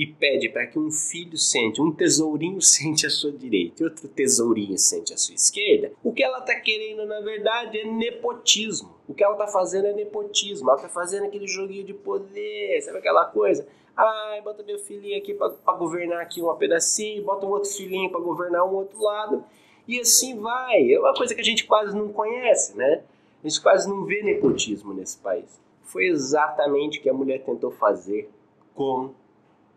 E 0.02 0.08
pede 0.08 0.50
para 0.50 0.66
que 0.66 0.80
um 0.80 0.90
filho 0.90 1.38
sente, 1.38 1.80
um 1.80 1.92
tesourinho 1.92 2.60
sente 2.60 3.06
à 3.06 3.10
sua 3.10 3.32
direita 3.32 3.84
e 3.84 3.86
outro 3.86 4.08
tesourinho 4.08 4.76
sente 4.76 5.14
à 5.14 5.18
sua 5.18 5.36
esquerda, 5.36 5.92
o 6.04 6.12
que 6.12 6.24
ela 6.24 6.40
está 6.40 6.56
querendo 6.56 7.06
na 7.06 7.22
verdade 7.22 7.78
é 7.78 7.86
nepotismo. 7.86 8.90
O 9.08 9.14
que 9.14 9.24
ela 9.24 9.34
está 9.34 9.46
fazendo 9.46 9.86
é 9.86 9.94
nepotismo, 9.94 10.70
ela 10.70 10.78
está 10.78 10.90
fazendo 10.90 11.26
aquele 11.26 11.48
joguinho 11.48 11.84
de 11.84 11.94
poder, 11.94 12.82
sabe 12.82 12.98
aquela 12.98 13.26
coisa? 13.26 13.68
Ai, 13.96 14.42
bota 14.42 14.64
meu 14.64 14.80
filhinho 14.80 15.20
aqui 15.20 15.36
para 15.36 15.78
governar 15.78 16.22
aqui 16.22 16.42
um 16.42 16.52
pedacinho, 16.56 17.24
bota 17.24 17.46
um 17.46 17.50
outro 17.50 17.70
filhinho 17.70 18.10
para 18.10 18.22
governar 18.22 18.66
um 18.66 18.74
outro 18.74 19.00
lado, 19.04 19.44
e 19.88 20.00
assim 20.00 20.40
vai. 20.40 20.94
É 20.94 21.00
uma 21.00 21.14
coisa 21.14 21.36
que 21.36 21.42
a 21.42 21.44
gente 21.44 21.66
quase 21.66 21.96
não 21.96 22.12
conhece, 22.12 22.76
né? 22.76 23.04
A 23.44 23.48
gente 23.48 23.62
quase 23.62 23.88
não 23.88 24.04
vê 24.06 24.24
nepotismo 24.24 24.94
nesse 24.96 25.18
país. 25.20 25.62
Foi 25.84 26.08
exatamente 26.08 26.98
o 26.98 27.02
que 27.04 27.10
a 27.10 27.14
mulher 27.14 27.44
tentou 27.44 27.70
fazer 27.70 28.32
com 28.74 29.14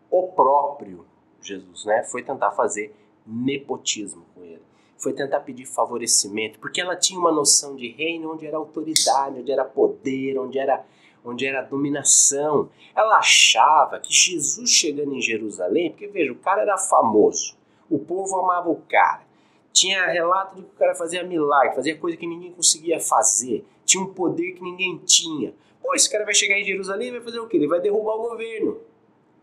o 0.09 0.27
próprio 0.27 1.05
Jesus, 1.41 1.85
né? 1.85 2.03
Foi 2.03 2.23
tentar 2.23 2.51
fazer 2.51 2.93
nepotismo 3.25 4.25
com 4.33 4.43
ele. 4.43 4.61
Foi 4.97 5.13
tentar 5.13 5.41
pedir 5.41 5.65
favorecimento, 5.65 6.57
porque 6.59 6.79
ela 6.79 6.95
tinha 6.95 7.19
uma 7.19 7.31
noção 7.31 7.75
de 7.75 7.89
reino 7.91 8.33
onde 8.33 8.47
era 8.47 8.57
autoridade, 8.57 9.39
onde 9.39 9.51
era 9.51 9.65
poder, 9.65 10.39
onde 10.39 10.57
era 10.57 10.85
onde 11.23 11.45
era 11.45 11.61
dominação. 11.63 12.69
Ela 12.95 13.17
achava 13.17 13.99
que 13.99 14.13
Jesus 14.13 14.69
chegando 14.69 15.13
em 15.15 15.21
Jerusalém, 15.21 15.89
porque 15.89 16.07
veja, 16.07 16.31
o 16.31 16.35
cara 16.35 16.61
era 16.61 16.77
famoso, 16.77 17.57
o 17.89 17.97
povo 17.97 18.39
amava 18.39 18.69
o 18.69 18.81
cara, 18.87 19.23
tinha 19.73 20.05
relato 20.05 20.55
de 20.55 20.61
que 20.61 20.69
o 20.69 20.77
cara 20.77 20.93
fazia 20.93 21.23
milagre, 21.23 21.75
fazia 21.75 21.97
coisa 21.97 22.15
que 22.15 22.27
ninguém 22.27 22.51
conseguia 22.51 22.99
fazer, 22.99 23.65
tinha 23.83 24.03
um 24.03 24.13
poder 24.13 24.53
que 24.53 24.61
ninguém 24.61 24.97
tinha. 24.99 25.53
Pô, 25.81 25.93
esse 25.95 26.09
cara 26.09 26.25
vai 26.25 26.33
chegar 26.33 26.59
em 26.59 26.63
Jerusalém 26.63 27.09
e 27.09 27.11
vai 27.11 27.21
fazer 27.21 27.39
o 27.39 27.47
quê? 27.47 27.57
Ele 27.57 27.67
vai 27.67 27.81
derrubar 27.81 28.15
o 28.15 28.29
governo 28.29 28.79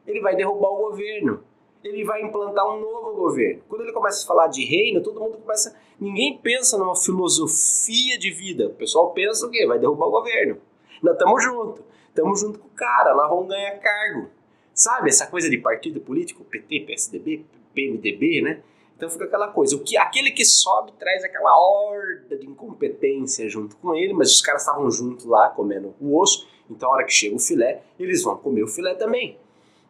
ele 0.06 0.20
vai 0.20 0.34
derrubar 0.36 0.70
o 0.70 0.76
governo. 0.76 1.42
Ele 1.82 2.04
vai 2.04 2.22
implantar 2.22 2.64
um 2.68 2.80
novo 2.80 3.16
governo. 3.16 3.62
Quando 3.68 3.82
ele 3.82 3.92
começa 3.92 4.22
a 4.22 4.26
falar 4.26 4.46
de 4.46 4.64
reino, 4.64 5.02
todo 5.02 5.20
mundo 5.20 5.38
começa. 5.38 5.76
Ninguém 6.00 6.38
pensa 6.38 6.78
numa 6.78 6.94
filosofia 6.94 8.18
de 8.18 8.30
vida. 8.30 8.66
O 8.66 8.74
pessoal 8.74 9.10
pensa 9.10 9.46
o 9.46 9.50
quê? 9.50 9.66
Vai 9.66 9.78
derrubar 9.78 10.06
o 10.06 10.10
governo. 10.10 10.58
Nós 11.02 11.14
estamos 11.14 11.42
juntos. 11.42 11.84
Estamos 12.08 12.40
junto 12.40 12.58
com 12.58 12.68
o 12.68 12.70
cara, 12.70 13.14
nós 13.14 13.28
vamos 13.28 13.48
ganhar 13.48 13.78
cargo. 13.78 14.28
Sabe 14.74 15.08
essa 15.08 15.26
coisa 15.26 15.48
de 15.48 15.56
partido 15.56 15.98
político, 15.98 16.44
PT, 16.44 16.80
PSDB, 16.80 17.44
PMDB, 17.74 18.42
né? 18.42 18.62
Então 18.94 19.08
fica 19.08 19.24
aquela 19.24 19.48
coisa, 19.48 19.74
o 19.74 19.80
que 19.80 19.96
aquele 19.96 20.30
que 20.30 20.44
sobe 20.44 20.92
traz 20.92 21.24
aquela 21.24 21.56
horda 21.58 22.36
de 22.36 22.46
incompetência 22.46 23.48
junto 23.48 23.76
com 23.76 23.94
ele, 23.94 24.12
mas 24.12 24.30
os 24.30 24.42
caras 24.42 24.60
estavam 24.60 24.90
juntos 24.90 25.24
lá 25.24 25.48
comendo 25.48 25.94
o 25.98 26.20
osso, 26.20 26.46
então 26.70 26.88
a 26.88 26.92
hora 26.92 27.04
que 27.04 27.12
chega 27.12 27.34
o 27.34 27.40
filé, 27.40 27.82
eles 27.98 28.22
vão 28.22 28.36
comer 28.36 28.62
o 28.62 28.68
filé 28.68 28.94
também 28.94 29.38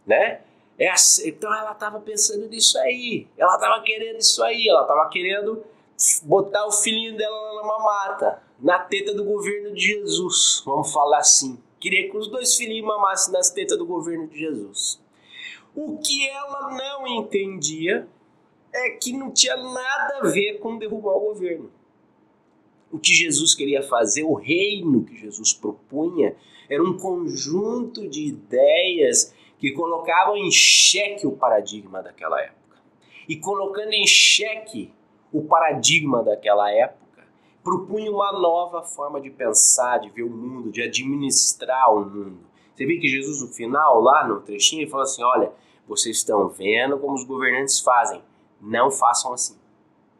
né? 0.06 0.40
É 0.78 0.90
assim, 0.90 1.28
então 1.28 1.54
ela 1.54 1.72
estava 1.72 2.00
pensando 2.00 2.48
nisso 2.48 2.78
aí, 2.78 3.26
ela 3.36 3.54
estava 3.54 3.82
querendo 3.82 4.18
isso 4.18 4.42
aí, 4.42 4.68
ela 4.68 4.82
estava 4.82 5.08
querendo 5.10 5.62
botar 6.24 6.66
o 6.66 6.72
filhinho 6.72 7.16
dela 7.16 7.62
numa 7.62 7.78
mata, 7.78 8.42
na 8.58 8.78
teta 8.78 9.14
do 9.14 9.24
governo 9.24 9.74
de 9.74 9.80
Jesus, 9.80 10.62
vamos 10.64 10.92
falar 10.92 11.18
assim. 11.18 11.58
Queria 11.78 12.08
que 12.10 12.16
os 12.16 12.28
dois 12.28 12.56
filhinhos 12.56 12.86
mamassem 12.86 13.32
nas 13.32 13.50
tetas 13.50 13.76
do 13.76 13.84
governo 13.84 14.28
de 14.28 14.38
Jesus. 14.38 15.00
O 15.74 15.98
que 15.98 16.28
ela 16.28 16.70
não 16.70 17.06
entendia 17.06 18.06
é 18.72 18.90
que 18.90 19.12
não 19.12 19.30
tinha 19.30 19.56
nada 19.56 20.18
a 20.20 20.28
ver 20.28 20.58
com 20.58 20.78
derrubar 20.78 21.16
o 21.16 21.32
governo. 21.32 21.70
O 22.90 22.98
que 22.98 23.12
Jesus 23.12 23.54
queria 23.54 23.82
fazer, 23.82 24.22
o 24.22 24.34
reino 24.34 25.04
que 25.04 25.16
Jesus 25.16 25.52
propunha, 25.52 26.36
era 26.68 26.82
um 26.82 26.96
conjunto 26.96 28.08
de 28.08 28.26
ideias 28.26 29.34
que 29.62 29.70
colocavam 29.70 30.36
em 30.36 30.50
xeque 30.50 31.24
o 31.24 31.36
paradigma 31.36 32.02
daquela 32.02 32.42
época. 32.42 32.82
E 33.28 33.36
colocando 33.36 33.92
em 33.92 34.04
xeque 34.04 34.92
o 35.32 35.44
paradigma 35.44 36.20
daquela 36.20 36.68
época, 36.72 37.24
propunha 37.62 38.10
uma 38.10 38.32
nova 38.32 38.82
forma 38.82 39.20
de 39.20 39.30
pensar, 39.30 39.98
de 39.98 40.10
ver 40.10 40.24
o 40.24 40.30
mundo, 40.30 40.72
de 40.72 40.82
administrar 40.82 41.94
o 41.94 42.04
mundo. 42.04 42.40
Você 42.74 42.84
vê 42.84 42.96
que 42.98 43.06
Jesus, 43.06 43.40
no 43.40 43.54
final, 43.54 44.00
lá 44.00 44.26
no 44.26 44.40
trechinho, 44.40 44.82
ele 44.82 44.90
fala 44.90 45.04
assim: 45.04 45.22
olha, 45.22 45.52
vocês 45.86 46.16
estão 46.16 46.48
vendo 46.48 46.98
como 46.98 47.14
os 47.14 47.22
governantes 47.22 47.78
fazem, 47.78 48.20
não 48.60 48.90
façam 48.90 49.32
assim. 49.32 49.56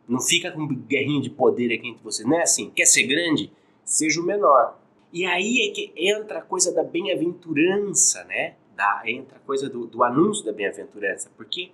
Não 0.07 0.21
fica 0.21 0.53
com 0.53 0.69
guerrinha 0.69 1.21
de 1.21 1.31
poder 1.31 1.75
aqui 1.75 1.89
entre 1.89 2.05
vocês. 2.05 2.29
Não 2.29 2.39
é 2.39 2.43
assim. 2.43 2.71
Quer 2.71 2.85
ser 2.85 3.09
grande? 3.09 3.51
Seja 3.85 4.21
o 4.21 4.25
menor. 4.25 4.79
E 5.13 5.27
aí 5.27 5.69
é 5.69 5.75
que 5.75 5.93
entra 5.97 6.39
a 6.39 6.43
coisa 6.43 6.73
da 6.73 6.85
bem-aventurança, 6.85 8.23
né? 8.23 8.55
Da, 8.75 9.03
entra 9.05 9.37
a 9.37 9.41
coisa 9.41 9.69
do, 9.69 9.87
do 9.87 10.03
anúncio 10.03 10.45
da 10.45 10.53
bem-aventurança, 10.53 11.31
porque 11.37 11.73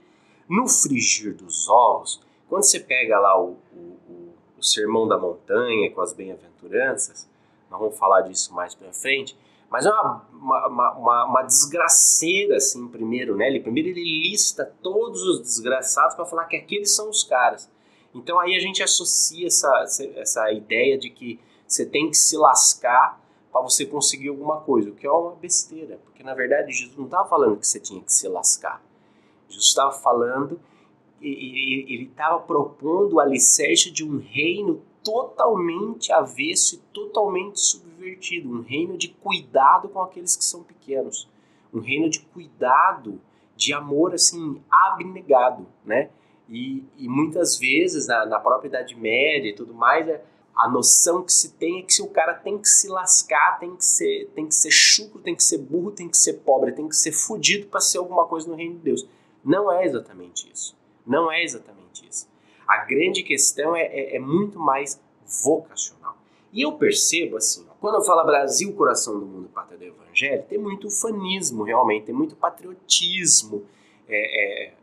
No 0.49 0.67
frigir 0.67 1.35
dos 1.35 1.69
ovos, 1.69 2.21
quando 2.49 2.62
você 2.62 2.81
pega 2.81 3.19
lá 3.19 3.38
o, 3.38 3.59
o, 3.73 4.33
o 4.59 4.62
Sermão 4.62 5.07
da 5.07 5.19
Montanha 5.19 5.90
com 5.90 6.00
as 6.00 6.14
bem-aventuranças, 6.14 7.28
nós 7.71 7.78
vamos 7.78 7.99
falar 7.99 8.23
disso 8.23 8.55
mais 8.55 8.75
para 8.75 8.90
frente, 8.93 9.37
mas 9.71 9.85
é 9.85 9.90
uma, 9.90 10.26
uma, 10.33 10.69
uma, 10.69 11.25
uma, 11.26 11.43
desgraceira, 11.43 12.57
assim, 12.57 12.88
primeiro, 12.88 13.37
né? 13.37 13.49
Ele, 13.49 13.61
primeiro 13.61 13.90
ele 13.90 14.02
lista 14.02 14.64
todos 14.83 15.23
os 15.23 15.43
desgraçados 15.43 16.14
para 16.14 16.25
falar 16.25 16.47
que 16.47 16.57
aqueles 16.57 16.95
são 16.95 17.11
os 17.11 17.23
caras. 17.23 17.71
Então 18.14 18.40
aí 18.40 18.57
a 18.57 18.61
gente 18.61 18.83
associa 18.83 19.47
essa, 19.47 19.85
essa 20.17 20.50
ideia 20.52 20.97
de 20.97 21.11
que 21.11 21.38
você 21.67 21.85
tem 21.85 22.09
que 22.09 22.17
se 22.17 22.37
lascar 22.38 23.21
para 23.52 23.62
você 23.62 23.87
conseguir 23.87 24.28
alguma 24.28 24.61
coisa, 24.61 24.90
o 24.90 24.95
que 24.95 25.07
é 25.07 25.11
uma 25.11 25.35
besteira, 25.35 25.99
porque 26.05 26.23
na 26.23 26.35
verdade 26.35 26.73
Jesus 26.73 26.97
não 26.97 27.07
estava 27.07 27.28
falando 27.28 27.59
que 27.59 27.67
você 27.67 27.81
tinha 27.81 28.00
que 28.00 28.12
se 28.12 28.28
lascar. 28.28 28.83
Jesus 29.49 29.69
estava 29.69 29.93
falando, 29.93 30.61
ele 31.21 32.05
estava 32.05 32.38
propondo 32.40 33.14
o 33.14 33.21
alicerce 33.21 33.90
de 33.90 34.05
um 34.05 34.19
reino 34.19 34.83
totalmente 35.02 36.12
avesso 36.12 36.76
e 36.76 36.78
totalmente 36.93 37.61
subvertido, 37.61 38.50
um 38.50 38.61
reino 38.61 38.97
de 38.97 39.09
cuidado 39.09 39.88
com 39.88 40.00
aqueles 40.00 40.37
que 40.37 40.45
são 40.45 40.62
pequenos, 40.62 41.28
um 41.73 41.81
reino 41.81 42.09
de 42.11 42.21
cuidado, 42.21 43.21
de 43.57 43.73
amor 43.73 44.14
assim 44.14 44.61
abnegado, 44.71 45.67
né? 45.85 46.11
E, 46.49 46.85
e 46.97 47.09
muitas 47.09 47.59
vezes 47.59 48.07
na, 48.07 48.25
na 48.25 48.38
própria 48.38 48.69
Idade 48.69 48.95
Média 48.95 49.50
e 49.50 49.55
tudo 49.55 49.75
mais, 49.75 50.09
é, 50.09 50.23
a 50.59 50.69
noção 50.69 51.23
que 51.23 51.33
se 51.33 51.53
tem 51.53 51.79
é 51.79 51.83
que 51.83 51.95
se 51.95 52.03
o 52.03 52.09
cara 52.09 52.35
tem 52.35 52.59
que 52.59 52.69
se 52.69 52.88
lascar, 52.88 53.61
tem 53.61 53.77
que 53.77 53.85
ser, 53.85 54.29
tem 54.35 54.45
que 54.45 54.55
ser 54.55 54.73
chucro, 54.73 55.21
tem 55.21 55.37
que 55.37 55.45
ser 55.45 55.59
burro, 55.59 55.93
tem 55.93 56.09
que 56.09 56.17
ser 56.17 56.35
pobre, 56.35 56.73
tem 56.73 56.88
que 56.88 56.97
ser 56.97 57.12
fudido 57.12 57.69
para 57.69 57.81
ser 57.81 57.99
alguma 57.99 58.27
coisa 58.27 58.49
no 58.49 58.57
reino 58.57 58.75
de 58.75 58.81
Deus. 58.81 59.09
Não 59.45 59.71
é 59.71 59.87
exatamente 59.87 60.50
isso. 60.53 60.77
Não 61.07 61.31
é 61.31 61.45
exatamente 61.45 62.05
isso. 62.09 62.29
A 62.67 62.79
grande 62.79 63.23
questão 63.23 63.77
é, 63.77 63.83
é, 63.83 64.17
é 64.17 64.19
muito 64.19 64.59
mais 64.59 65.00
vocacional. 65.45 66.17
E 66.53 66.62
eu 66.62 66.73
percebo 66.73 67.37
assim, 67.37 67.65
quando 67.81 67.95
eu 67.95 68.03
falo 68.03 68.27
Brasil, 68.27 68.75
coração 68.75 69.21
do 69.21 69.27
mundo, 69.27 69.49
pátria 69.49 69.79
do 69.79 69.85
evangelho, 69.85 70.43
tem 70.49 70.59
muito 70.59 70.88
ufanismo 70.88 71.62
realmente, 71.62 72.07
tem 72.07 72.15
muito 72.15 72.35
patriotismo. 72.35 73.65
É, 74.09 74.67
é, 74.67 74.75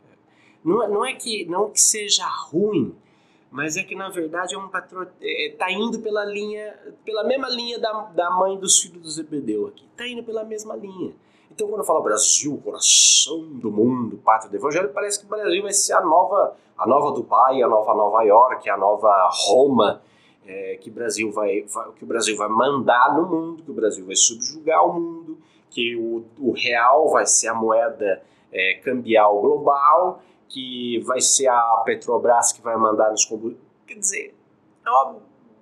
não, 0.64 0.82
é, 0.82 0.88
não, 0.88 1.04
é 1.04 1.12
que, 1.14 1.44
não 1.44 1.70
que 1.70 1.80
seja 1.80 2.26
ruim, 2.26 2.94
mas 3.56 3.78
é 3.78 3.82
que 3.82 3.94
na 3.94 4.10
verdade 4.10 4.54
é 4.54 4.58
um 4.58 4.68
patrão 4.68 5.06
é, 5.18 5.54
tá 5.58 5.72
indo 5.72 5.98
pela 6.00 6.26
linha, 6.26 6.74
pela 7.06 7.24
mesma 7.24 7.48
linha 7.48 7.78
da, 7.78 7.90
da 8.14 8.30
mãe 8.30 8.58
dos 8.58 8.78
filhos 8.78 9.00
do 9.00 9.10
Zebedeu 9.10 9.68
aqui, 9.68 9.82
tá 9.96 10.06
indo 10.06 10.22
pela 10.22 10.44
mesma 10.44 10.76
linha. 10.76 11.14
Então 11.50 11.66
quando 11.66 11.80
eu 11.80 11.86
falo 11.86 12.02
Brasil, 12.02 12.60
coração 12.62 13.44
do 13.54 13.70
mundo, 13.70 14.18
pátria 14.18 14.50
do 14.50 14.56
evangelho, 14.58 14.90
parece 14.92 15.20
que 15.20 15.24
o 15.24 15.28
Brasil 15.30 15.62
vai 15.62 15.72
ser 15.72 15.94
a 15.94 16.02
nova, 16.02 16.54
a 16.76 16.86
nova 16.86 17.12
Dubai, 17.12 17.62
a 17.62 17.66
nova 17.66 17.94
Nova 17.94 18.22
York, 18.24 18.68
a 18.68 18.76
nova 18.76 19.26
Roma, 19.32 20.02
é, 20.46 20.76
que, 20.78 20.90
Brasil 20.90 21.32
vai, 21.32 21.62
vai, 21.62 21.92
que 21.92 22.04
o 22.04 22.06
Brasil 22.06 22.36
vai 22.36 22.50
mandar 22.50 23.16
no 23.16 23.26
mundo, 23.26 23.62
que 23.62 23.70
o 23.70 23.74
Brasil 23.74 24.04
vai 24.04 24.16
subjugar 24.16 24.86
o 24.86 24.92
mundo, 24.92 25.38
que 25.70 25.96
o, 25.96 26.26
o 26.38 26.52
real 26.52 27.08
vai 27.08 27.24
ser 27.24 27.48
a 27.48 27.54
moeda 27.54 28.22
é, 28.52 28.74
cambial 28.84 29.40
global 29.40 30.20
que 30.48 31.00
vai 31.00 31.20
ser 31.20 31.48
a 31.48 31.82
Petrobras 31.84 32.52
que 32.52 32.60
vai 32.60 32.76
mandar 32.76 33.10
nos 33.10 33.24
combustíveis. 33.24 33.66
Quer 33.86 33.98
dizer, 33.98 34.34
é 34.84 34.90
uma 34.90 35.16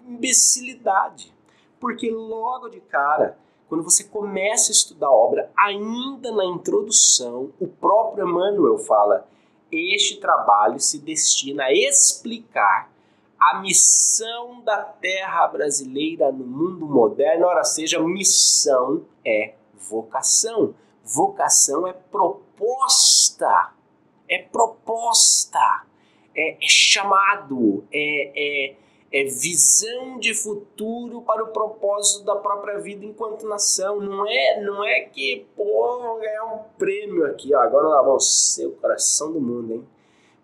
imbecilidade. 0.07 1.35
Porque 1.81 2.11
logo 2.11 2.69
de 2.69 2.81
cara, 2.81 3.39
quando 3.69 3.83
você 3.83 4.05
começa 4.05 4.71
a 4.71 4.73
estudar 4.73 5.09
a 5.09 5.13
obra, 5.13 5.51
ainda 5.57 6.31
na 6.33 6.45
introdução, 6.45 7.53
o 7.61 7.67
próprio 7.67 8.27
Emmanuel 8.29 8.79
fala: 8.79 9.29
este 9.71 10.19
trabalho 10.19 10.79
se 10.81 10.99
destina 10.99 11.65
a 11.65 11.73
explicar 11.73 12.91
a 13.39 13.61
missão 13.61 14.63
da 14.63 14.79
terra 14.83 15.47
brasileira 15.49 16.33
no 16.33 16.47
mundo 16.47 16.87
moderno. 16.87 17.47
Ora, 17.47 17.65
seja, 17.65 18.01
missão 18.01 19.05
é 19.25 19.55
vocação. 19.75 20.75
Vocação 21.03 21.87
é 21.87 21.93
proposta 21.93 23.75
é 24.29 24.39
proposta, 24.39 25.85
é, 26.35 26.53
é 26.53 26.69
chamado, 26.69 27.85
é, 27.93 28.33
é, 28.35 28.77
é, 29.13 29.25
visão 29.25 30.19
de 30.19 30.35
futuro 30.35 31.23
para 31.23 31.45
o 31.45 31.49
propósito 31.49 32.25
da 32.25 32.37
própria 32.37 32.79
vida 32.79 33.05
enquanto 33.05 33.47
nação. 33.47 34.01
Não 34.01 34.27
é, 34.27 34.61
não 34.61 34.85
é 34.85 35.03
que, 35.03 35.47
pô, 35.57 36.01
vou 36.03 36.19
ganhar 36.19 36.45
um 36.45 36.59
prêmio 36.77 37.25
aqui, 37.27 37.55
ó, 37.55 37.61
agora 37.61 37.89
nós 37.89 38.05
vamos 38.05 38.55
ser 38.55 38.67
o 38.67 38.73
coração 38.73 39.33
do 39.33 39.41
mundo, 39.41 39.73
hein? 39.73 39.87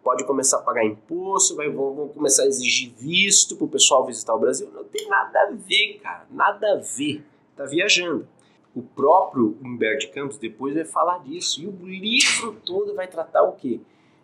Pode 0.03 0.25
começar 0.25 0.59
a 0.59 0.63
pagar 0.63 0.85
imposto, 0.85 1.57
vai, 1.57 1.69
vão, 1.69 1.95
vão 1.95 2.09
começar 2.09 2.45
a 2.45 2.47
exigir 2.47 2.91
visto 2.97 3.55
para 3.55 3.67
o 3.67 3.69
pessoal 3.69 4.07
visitar 4.07 4.35
o 4.35 4.39
Brasil. 4.39 4.71
Não 4.73 4.85
tem 4.85 5.07
nada 5.09 5.43
a 5.43 5.51
ver, 5.51 6.01
cara, 6.03 6.27
nada 6.31 6.73
a 6.73 6.77
ver. 6.77 7.23
Tá 7.55 7.67
viajando. 7.67 8.27
O 8.75 8.83
próprio 8.83 9.59
Humberto 9.63 10.11
Campos 10.13 10.39
depois 10.39 10.75
vai 10.75 10.85
falar 10.85 11.19
disso. 11.25 11.61
E 11.63 11.67
o 11.67 11.87
livro 11.87 12.53
todo 12.65 12.95
vai 12.95 13.09
tratar 13.09 13.43
o 13.43 13.53
quê? 13.53 13.81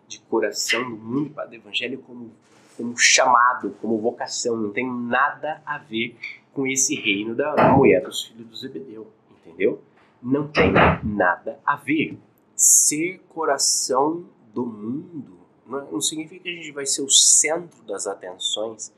De 0.07 0.19
coração 0.21 0.89
do 0.89 0.95
mundo 0.95 1.31
para 1.31 1.49
o 1.49 1.53
evangelho 1.53 1.99
como, 1.99 2.31
como 2.77 2.97
chamado, 2.97 3.75
como 3.81 3.97
vocação. 3.99 4.55
Não 4.55 4.71
tem 4.71 4.89
nada 4.89 5.61
a 5.65 5.77
ver 5.77 6.15
com 6.53 6.65
esse 6.65 6.95
reino 6.95 7.35
da 7.35 7.73
mulher 7.75 8.01
dos 8.01 8.23
filhos 8.23 8.47
do 8.47 8.55
Zebedeu. 8.55 9.07
Entendeu? 9.45 9.81
Não 10.21 10.47
tem 10.47 10.71
nada 11.03 11.59
a 11.65 11.75
ver. 11.75 12.17
Ser 12.55 13.19
coração 13.29 14.25
do 14.53 14.65
mundo 14.65 15.37
não 15.67 15.99
significa 15.99 16.43
que 16.43 16.49
a 16.49 16.53
gente 16.53 16.71
vai 16.71 16.85
ser 16.85 17.01
o 17.01 17.09
centro 17.09 17.83
das 17.83 18.07
atenções, 18.07 18.93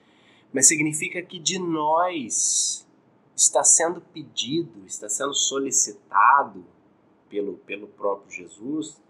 mas 0.53 0.67
significa 0.67 1.21
que 1.21 1.39
de 1.39 1.57
nós 1.59 2.88
está 3.39 3.63
sendo 3.63 4.02
pedido, 4.02 4.86
está 4.86 5.08
sendo 5.08 5.34
solicitado 5.34 6.65
pelo, 7.30 7.54
pelo 7.60 7.88
próprio 7.88 8.30
Jesus, 8.30 9.02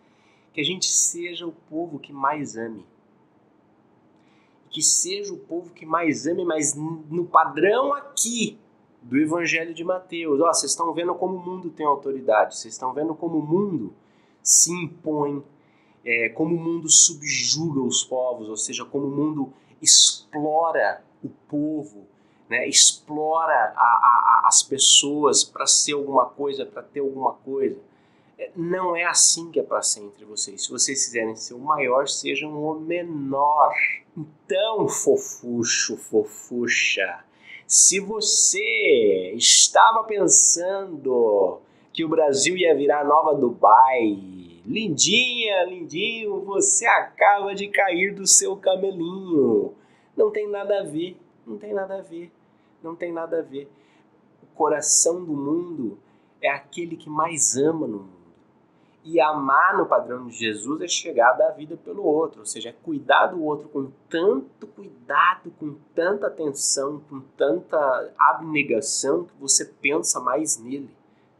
que 0.54 0.62
a 0.62 0.63
gente 0.63 0.86
seja 0.86 1.48
o 1.48 1.52
povo 1.52 1.98
que 1.98 2.13
mais 2.13 2.56
ame. 2.56 2.86
Que 4.70 4.84
seja 4.84 5.34
o 5.34 5.38
povo 5.38 5.74
que 5.74 5.84
mais 5.84 6.28
ame, 6.28 6.46
mas 6.46 6.76
no 6.76 7.26
padrão 7.26 7.92
aqui 7.92 8.60
do 9.02 9.18
Evangelho 9.18 9.74
de 9.74 9.84
Mateus. 9.84 10.39
Ó, 10.39 10.54
vocês 10.54 10.72
estão 10.72 10.94
vendo 10.94 11.15
como 11.15 11.38
o 11.38 11.44
mundo 11.44 11.72
tem 11.72 11.86
autoridade, 11.86 12.56
vocês 12.56 12.76
estão 12.76 12.94
vendo 12.94 13.15
como 13.15 13.39
o 13.39 13.46
mundo 13.46 13.96
se 14.44 14.72
impõe, 14.72 15.44
é, 16.06 16.30
como 16.30 16.56
o 16.56 16.60
mundo 16.60 16.88
subjuga 16.88 17.82
os 17.82 18.04
povos, 18.04 18.48
ou 18.48 18.58
seja, 18.58 18.86
como 18.86 19.08
o 19.08 19.12
mundo 19.12 19.54
explora 19.82 21.04
o 21.24 21.30
povo, 21.30 22.08
né, 22.50 22.68
explora 22.68 23.74
a, 23.76 23.80
a, 23.80 24.42
as 24.46 24.64
pessoas 24.64 25.44
para 25.44 25.68
ser 25.68 25.94
alguma 25.94 26.26
coisa, 26.26 26.66
para 26.66 26.82
ter 26.82 27.00
alguma 27.00 27.34
coisa. 27.34 27.78
É, 28.40 28.50
não 28.56 28.96
é 28.96 29.04
assim 29.04 29.52
que 29.52 29.60
é 29.60 29.64
para 29.64 29.84
ser 29.84 30.02
entre 30.02 30.26
vocês. 30.26 30.64
Se 30.64 30.72
vocês 30.72 31.06
quiserem 31.06 31.36
ser 31.36 31.54
o 31.54 31.60
maior, 31.60 32.08
sejam 32.08 32.52
o 32.52 32.80
menor. 32.80 33.76
Então, 34.18 34.88
fofucho, 34.88 35.96
fofucha, 35.96 37.24
se 37.68 38.00
você 38.00 39.34
estava 39.36 40.04
pensando 40.06 41.62
que 41.94 42.04
o 42.04 42.10
Brasil 42.10 42.58
ia 42.58 42.76
virar 42.76 43.06
nova 43.06 43.36
Dubai, 43.36 44.18
lindinha, 44.66 45.66
lindinho, 45.66 46.42
você 46.42 46.88
acaba 46.88 47.54
de 47.54 47.68
cair 47.68 48.16
do 48.16 48.26
seu 48.26 48.58
camelinho. 48.58 49.76
Não 50.18 50.32
tem 50.32 50.50
nada 50.50 50.80
a 50.80 50.84
ver, 50.84 51.16
não 51.46 51.58
tem 51.58 51.74
nada 51.74 52.00
a 52.00 52.02
ver 52.02 52.32
não 52.84 52.96
tem 52.96 53.12
nada 53.12 53.39
a 53.39 53.42
ver. 53.42 53.70
O 54.44 54.48
coração 54.56 55.24
do 55.24 55.34
mundo 55.34 55.98
é 56.42 56.50
aquele 56.50 56.96
que 56.96 57.10
mais 57.10 57.56
ama 57.58 57.88
no 57.88 58.00
mundo. 58.00 58.20
E 59.04 59.20
amar 59.20 59.78
no 59.78 59.86
padrão 59.86 60.28
de 60.28 60.36
Jesus 60.36 60.82
é 60.82 60.88
chegar 60.88 61.32
a 61.32 61.34
dar 61.34 61.48
a 61.48 61.52
vida 61.52 61.78
pelo 61.78 62.04
outro, 62.04 62.42
ou 62.42 62.46
seja, 62.46 62.70
é 62.70 62.74
cuidar 62.74 63.28
do 63.28 63.42
outro 63.42 63.70
com 63.70 63.89
tanto 64.10 64.68
cuidado, 64.68 65.52
com 65.58 65.76
tanta 65.96 66.28
atenção, 66.28 67.02
com 67.10 67.22
tanta 67.38 68.13
abnegação 68.18 69.24
que 69.24 69.34
você 69.39 69.65
pensa 69.65 70.20
mais 70.20 70.58
nele, 70.58 70.89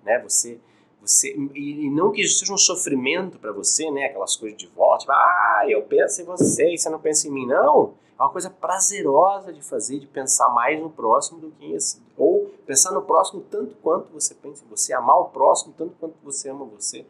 né? 0.04 0.20
Você 0.20 0.60
você 1.02 1.34
e 1.56 1.90
não 1.90 2.12
que 2.12 2.22
isso 2.22 2.40
seja 2.40 2.54
um 2.54 2.58
sofrimento 2.58 3.40
para 3.40 3.52
você, 3.52 3.90
né? 3.90 4.06
Aquelas 4.06 4.36
coisas 4.36 4.58
de 4.58 4.68
volta, 4.68 5.00
tipo, 5.00 5.12
ah, 5.12 5.64
eu 5.68 5.82
penso 5.84 6.22
em 6.22 6.26
você 6.26 6.74
e 6.74 6.78
você 6.78 6.90
não 6.90 7.00
pensa 7.00 7.28
em 7.28 7.32
mim, 7.32 7.46
não. 7.46 7.94
É 8.20 8.24
uma 8.24 8.30
coisa 8.30 8.50
prazerosa 8.50 9.54
de 9.54 9.62
fazer, 9.62 9.98
de 9.98 10.06
pensar 10.06 10.50
mais 10.50 10.78
no 10.78 10.90
próximo 10.90 11.40
do 11.40 11.52
que 11.52 11.66
em 11.66 11.74
esse. 11.74 12.02
Ou 12.18 12.54
pensar 12.66 12.92
no 12.92 13.02
próximo 13.02 13.42
tanto 13.50 13.76
quanto 13.76 14.12
você 14.12 14.36
pensa 14.36 14.66
em 14.66 14.68
você, 14.68 14.92
amar 14.92 15.20
o 15.20 15.26
próximo 15.30 15.74
tanto 15.78 15.96
quanto 15.98 16.16
você 16.22 16.50
ama 16.50 16.66
você. 16.66 17.06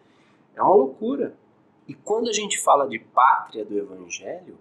É 0.56 0.62
uma 0.62 0.76
loucura. 0.76 1.34
E 1.88 1.96
quando 1.96 2.30
a 2.30 2.34
gente 2.34 2.60
fala 2.60 2.88
de 2.88 3.00
pátria 3.00 3.66
do 3.66 3.76
Evangelho, 3.76 4.56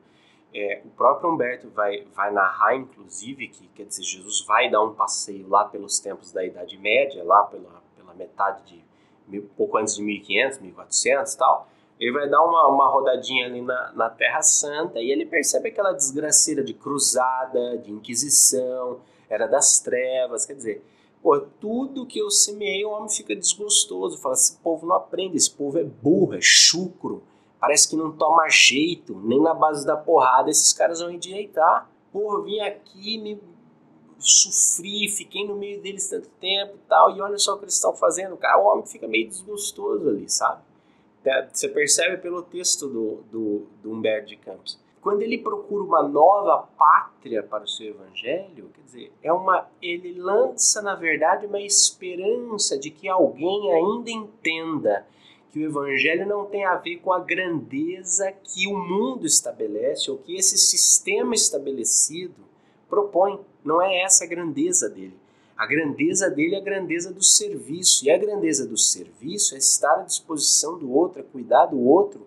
é, 0.55 0.81
o 0.87 0.89
próprio 0.89 1.31
Humberto 1.31 1.69
vai, 1.69 2.07
vai 2.15 2.33
narrar, 2.33 2.75
inclusive, 2.75 3.49
que 3.49 3.69
quer 3.69 3.85
dizer, 3.85 4.03
Jesus 4.03 4.41
vai 4.47 4.71
dar 4.71 4.83
um 4.83 4.95
passeio 4.95 5.47
lá 5.47 5.67
pelos 5.67 5.99
tempos 5.99 6.33
da 6.33 6.43
Idade 6.43 6.79
Média, 6.79 7.23
lá 7.23 7.43
pela, 7.43 7.83
pela 7.95 8.15
metade 8.15 8.83
de, 9.27 9.41
pouco 9.41 9.77
antes 9.77 9.97
de 9.97 10.03
1500, 10.03 10.61
1400 10.61 11.33
e 11.35 11.39
tal, 11.39 11.69
Ele 11.99 12.13
vai 12.13 12.29
dar 12.29 12.43
uma, 12.43 12.69
uma 12.69 12.89
rodadinha 12.89 13.47
ali 13.47 13.61
na, 13.61 13.93
na 13.93 14.09
Terra 14.09 14.43
Santa 14.43 15.01
e 15.01 15.11
ele 15.11 15.27
percebe 15.27 15.69
aquela 15.69 15.93
desgraceira 15.93 16.63
de 16.63 16.73
cruzada, 16.73 17.79
de 17.79 17.91
inquisição, 17.91 19.01
era 19.29 19.47
das 19.47 19.81
trevas, 19.81 20.47
quer 20.47 20.55
dizer, 20.55 20.85
pô, 21.23 21.39
tudo 21.61 22.07
que 22.07 22.19
eu 22.19 22.31
semeei 22.31 22.85
o 22.85 22.91
homem 22.91 23.11
fica 23.11 23.35
desgostoso, 23.35 24.19
fala, 24.19 24.35
esse 24.35 24.57
povo 24.59 24.87
não 24.87 24.95
aprende, 24.95 25.37
esse 25.37 25.51
povo 25.51 25.79
é 25.79 25.85
burro, 25.85 26.35
é 26.35 26.41
chucro, 26.41 27.23
parece 27.61 27.89
que 27.89 27.97
não 27.97 28.13
toma 28.13 28.49
jeito, 28.49 29.19
nem 29.25 29.41
na 29.41 29.53
base 29.53 29.85
da 29.85 29.97
porrada 29.97 30.51
esses 30.51 30.73
caras 30.73 31.01
vão 31.01 31.11
endireitar. 31.11 31.91
Pô, 32.13 32.43
vim 32.43 32.61
aqui, 32.61 33.19
me 33.19 33.41
sofri, 34.19 35.09
fiquei 35.09 35.47
no 35.47 35.57
meio 35.57 35.81
deles 35.83 36.09
tanto 36.09 36.29
tempo 36.41 36.75
e 36.77 36.89
tal, 36.89 37.15
e 37.15 37.21
olha 37.21 37.39
só 37.39 37.55
o 37.55 37.59
que 37.59 37.65
eles 37.65 37.75
estão 37.75 37.95
fazendo. 37.95 38.37
Cara, 38.37 38.59
o 38.59 38.67
homem 38.67 38.87
fica 38.87 39.07
meio 39.07 39.29
desgostoso 39.29 40.09
ali, 40.09 40.29
sabe? 40.29 40.63
É, 41.25 41.49
você 41.53 41.69
percebe 41.69 42.17
pelo 42.19 42.43
texto 42.43 42.89
do, 42.89 43.23
do, 43.31 43.67
do 43.83 43.93
Humberto 43.93 44.29
de 44.29 44.37
Campos. 44.37 44.79
Quando 45.01 45.23
ele 45.23 45.39
procura 45.39 45.85
uma 45.85 46.03
nova 46.03 46.69
pátria 46.77 47.43
para 47.43 47.65
o 47.65 47.69
seu 47.69 47.89
evangelho, 47.89 48.71
quer 48.75 48.83
dizer, 48.83 49.13
é 49.23 49.33
uma, 49.33 49.69
ele 49.81 50.21
lança, 50.21 50.83
na 50.83 50.95
verdade, 50.95 51.47
uma 51.47 51.61
esperança 51.61 52.79
de 52.79 52.91
que 52.91 53.09
alguém 53.09 53.73
ainda 53.73 54.11
entenda 54.11 55.07
que 55.51 55.61
o 55.61 55.65
evangelho 55.65 56.27
não 56.27 56.45
tem 56.45 56.65
a 56.65 56.75
ver 56.77 56.97
com 56.99 57.13
a 57.13 57.21
grandeza 57.21 58.33
que 58.33 58.67
o 58.67 58.77
mundo 58.77 59.27
estabelece 59.27 60.11
ou 60.11 60.19
que 60.19 60.37
esse 60.37 60.59
sistema 60.59 61.35
estabelecido 61.35 62.45
propõe. 62.89 63.41
Não 63.65 63.81
é 63.81 64.03
essa 64.03 64.25
a 64.25 64.29
grandeza 64.29 64.89
dele. 64.89 65.17
A 65.59 65.67
grandeza 65.67 66.31
dele 66.31 66.55
é 66.55 66.59
a 66.59 66.63
grandeza 66.63 67.13
do 67.13 67.23
serviço. 67.23 68.07
E 68.07 68.11
a 68.11 68.17
grandeza 68.17 68.65
do 68.65 68.79
serviço 68.79 69.57
é 69.57 69.59
estar 69.59 70.01
à 70.01 70.05
disposição 70.05 70.79
do 70.79 70.93
outro, 70.93 71.21
é 71.21 71.25
cuidar 71.25 71.67
do 71.67 71.81
outro 71.81 72.25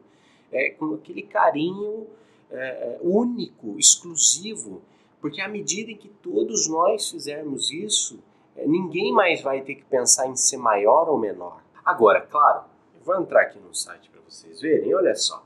é, 0.52 0.72
com 0.72 0.94
aquele 0.96 1.22
carinho 1.22 2.08
é, 2.52 2.58
é 2.58 3.00
único, 3.02 3.80
exclusivo. 3.80 4.82
Porque 5.22 5.40
à 5.40 5.48
medida 5.48 5.92
em 5.92 5.96
que 5.96 6.10
todos 6.10 6.68
nós 6.68 7.10
fizermos 7.10 7.72
isso, 7.72 8.20
é, 8.58 8.68
ninguém 8.68 9.14
mais 9.14 9.42
vai 9.42 9.62
ter 9.62 9.76
que 9.76 9.86
pensar 9.86 10.28
em 10.28 10.36
ser 10.36 10.58
maior 10.58 11.08
ou 11.08 11.18
menor. 11.18 11.62
Agora, 11.86 12.20
claro, 12.20 12.66
eu 12.94 13.02
vou 13.06 13.16
entrar 13.22 13.44
aqui 13.44 13.60
no 13.60 13.74
site 13.74 14.10
para 14.10 14.20
vocês 14.28 14.60
verem, 14.60 14.94
olha 14.94 15.16
só 15.16 15.42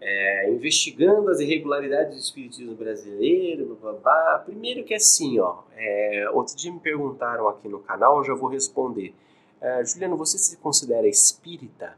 é, 0.00 0.50
investigando 0.50 1.28
as 1.28 1.40
irregularidades 1.40 2.14
do 2.14 2.20
espiritismo 2.20 2.74
brasileiro, 2.74 3.76
blá, 3.80 3.92
blá, 3.92 4.00
blá. 4.00 4.38
primeiro 4.44 4.82
que 4.84 4.94
assim, 4.94 5.38
ó, 5.38 5.58
é, 5.76 6.30
outro 6.32 6.56
dia 6.56 6.72
me 6.72 6.80
perguntaram 6.80 7.46
aqui 7.48 7.68
no 7.68 7.80
canal, 7.80 8.18
eu 8.18 8.24
já 8.24 8.34
vou 8.34 8.48
responder. 8.48 9.14
É, 9.60 9.84
Juliano, 9.84 10.16
você 10.16 10.38
se 10.38 10.56
considera 10.56 11.06
espírita? 11.06 11.96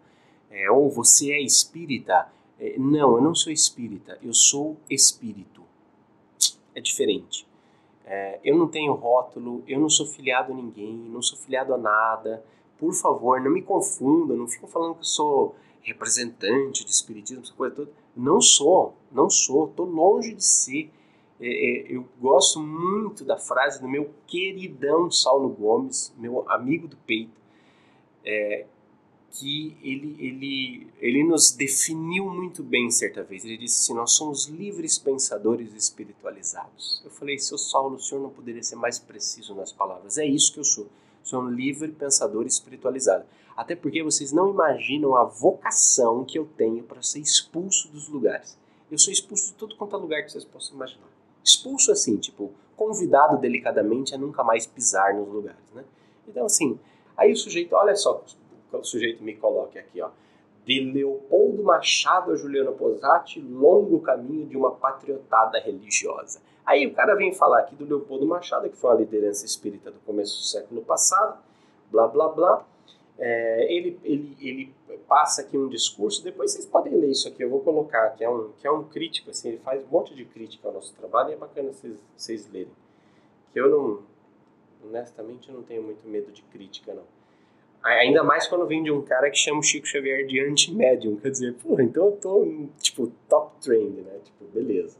É, 0.50 0.70
ou 0.70 0.90
você 0.90 1.32
é 1.32 1.40
espírita? 1.40 2.26
É, 2.58 2.76
não, 2.76 3.16
eu 3.16 3.22
não 3.22 3.34
sou 3.34 3.52
espírita, 3.52 4.18
eu 4.22 4.34
sou 4.34 4.76
espírito. 4.90 5.62
É 6.74 6.80
diferente. 6.80 7.46
É, 8.04 8.40
eu 8.42 8.58
não 8.58 8.66
tenho 8.66 8.92
rótulo, 8.94 9.62
eu 9.66 9.78
não 9.78 9.88
sou 9.88 10.06
filiado 10.06 10.52
a 10.52 10.56
ninguém, 10.56 10.92
não 10.92 11.22
sou 11.22 11.38
filiado 11.38 11.72
a 11.72 11.78
nada. 11.78 12.44
Por 12.78 12.92
favor, 12.92 13.40
não 13.40 13.50
me 13.50 13.62
confunda, 13.62 14.34
não 14.34 14.48
fico 14.48 14.66
falando 14.66 14.94
que 14.94 15.02
eu 15.02 15.04
sou 15.04 15.54
representante 15.82 16.84
de 16.84 16.90
espiritismo, 16.90 17.42
essa 17.42 17.52
coisa 17.52 17.74
toda. 17.74 17.90
Não 18.16 18.40
sou, 18.40 18.94
não 19.10 19.28
sou, 19.28 19.68
estou 19.68 19.86
longe 19.86 20.34
de 20.34 20.44
ser. 20.44 20.90
É, 21.40 21.46
é, 21.46 21.96
eu 21.96 22.06
gosto 22.20 22.60
muito 22.60 23.24
da 23.24 23.36
frase 23.36 23.80
do 23.80 23.88
meu 23.88 24.10
queridão 24.26 25.10
Saulo 25.10 25.48
Gomes, 25.48 26.14
meu 26.16 26.48
amigo 26.48 26.86
do 26.86 26.96
peito, 26.98 27.40
é, 28.24 28.66
que 29.32 29.76
ele, 29.82 30.14
ele, 30.18 30.86
ele 31.00 31.24
nos 31.24 31.50
definiu 31.50 32.30
muito 32.30 32.62
bem 32.62 32.90
certa 32.90 33.22
vez. 33.22 33.44
Ele 33.44 33.56
disse 33.56 33.80
assim: 33.80 33.94
Nós 33.94 34.12
somos 34.12 34.46
livres 34.46 34.98
pensadores 34.98 35.72
espiritualizados. 35.74 37.02
Eu 37.04 37.10
falei, 37.10 37.38
seu 37.38 37.58
Saulo, 37.58 37.96
o 37.96 37.98
senhor 37.98 38.20
não 38.20 38.30
poderia 38.30 38.62
ser 38.62 38.76
mais 38.76 38.98
preciso 38.98 39.54
nas 39.54 39.72
palavras. 39.72 40.18
É 40.18 40.26
isso 40.26 40.52
que 40.52 40.60
eu 40.60 40.64
sou. 40.64 40.86
Sou 41.22 41.42
um 41.42 41.50
livre 41.50 41.92
pensador 41.92 42.46
espiritualizado. 42.46 43.24
Até 43.56 43.76
porque 43.76 44.02
vocês 44.02 44.32
não 44.32 44.50
imaginam 44.50 45.14
a 45.14 45.24
vocação 45.24 46.24
que 46.24 46.38
eu 46.38 46.48
tenho 46.56 46.82
para 46.82 47.02
ser 47.02 47.20
expulso 47.20 47.88
dos 47.88 48.08
lugares. 48.08 48.58
Eu 48.90 48.98
sou 48.98 49.12
expulso 49.12 49.52
de 49.52 49.54
todo 49.54 49.76
quanto 49.76 49.96
é 49.96 49.98
lugar 49.98 50.22
que 50.22 50.32
vocês 50.32 50.44
possam 50.44 50.74
imaginar. 50.74 51.06
Expulso 51.44 51.92
assim, 51.92 52.16
tipo, 52.16 52.52
convidado 52.76 53.38
delicadamente 53.38 54.14
a 54.14 54.18
nunca 54.18 54.42
mais 54.42 54.66
pisar 54.66 55.14
nos 55.14 55.28
lugares, 55.28 55.72
né? 55.74 55.84
Então, 56.26 56.46
assim, 56.46 56.78
aí 57.16 57.32
o 57.32 57.36
sujeito, 57.36 57.74
olha 57.74 57.94
só, 57.94 58.24
o 58.72 58.84
sujeito 58.84 59.22
me 59.22 59.34
coloca 59.34 59.78
aqui, 59.78 60.00
ó. 60.00 60.10
De 60.64 60.80
Leopoldo 60.80 61.62
Machado 61.62 62.32
a 62.32 62.36
Juliano 62.36 62.72
Posati, 62.72 63.40
longo 63.40 64.00
caminho 64.00 64.46
de 64.46 64.56
uma 64.56 64.70
patriotada 64.70 65.58
religiosa. 65.58 66.40
Aí 66.64 66.86
o 66.86 66.94
cara 66.94 67.14
vem 67.14 67.32
falar 67.32 67.60
aqui 67.60 67.74
do 67.74 67.84
Leopoldo 67.84 68.26
Machado, 68.26 68.68
que 68.70 68.76
foi 68.76 68.90
uma 68.90 69.00
liderança 69.00 69.44
espírita 69.44 69.90
do 69.90 69.98
começo 70.00 70.38
do 70.38 70.44
século 70.44 70.82
passado, 70.82 71.38
blá 71.90 72.06
blá 72.06 72.28
blá 72.28 72.66
é, 73.18 73.72
ele, 73.72 73.98
ele, 74.02 74.36
ele 74.40 74.74
passa 75.06 75.42
aqui 75.42 75.56
um 75.56 75.68
discurso, 75.68 76.24
depois 76.24 76.52
vocês 76.52 76.66
podem 76.66 76.94
ler 76.94 77.10
isso 77.10 77.28
aqui, 77.28 77.42
eu 77.42 77.50
vou 77.50 77.60
colocar, 77.60 78.10
que 78.10 78.24
é 78.24 78.28
um, 78.28 78.50
que 78.58 78.66
é 78.66 78.70
um 78.70 78.84
crítico, 78.84 79.30
assim, 79.30 79.50
ele 79.50 79.58
faz 79.58 79.84
um 79.84 79.86
monte 79.86 80.14
de 80.14 80.24
crítica 80.24 80.68
ao 80.68 80.74
nosso 80.74 80.94
trabalho 80.94 81.30
e 81.30 81.32
é 81.34 81.36
bacana 81.36 81.72
vocês, 81.72 81.94
vocês 82.16 82.50
lerem. 82.50 82.72
Que 83.52 83.60
eu 83.60 83.70
não, 83.70 84.02
honestamente, 84.84 85.48
eu 85.48 85.54
não 85.54 85.62
tenho 85.62 85.82
muito 85.82 86.06
medo 86.08 86.32
de 86.32 86.42
crítica, 86.42 86.94
não. 86.94 87.04
Ainda 87.82 88.22
mais 88.22 88.46
quando 88.46 88.66
vem 88.66 88.82
de 88.82 88.90
um 88.90 89.02
cara 89.02 89.28
que 89.30 89.36
chama 89.36 89.58
o 89.58 89.62
Chico 89.62 89.86
Xavier 89.86 90.26
de 90.26 90.40
anti-médium, 90.40 91.16
quer 91.16 91.30
dizer, 91.30 91.54
pô, 91.54 91.80
então 91.80 92.06
eu 92.06 92.12
tô, 92.12 92.46
tipo, 92.80 93.12
top 93.28 93.52
trend, 93.60 94.00
né, 94.02 94.18
tipo, 94.24 94.44
beleza. 94.46 94.96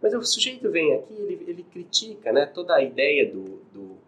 Mas 0.00 0.14
o 0.14 0.22
sujeito 0.22 0.70
vem 0.70 0.94
aqui, 0.94 1.14
ele, 1.14 1.44
ele 1.46 1.62
critica, 1.64 2.32
né, 2.32 2.46
toda 2.46 2.74
a 2.74 2.82
ideia 2.82 3.30
do, 3.30 3.60
do 3.72 3.98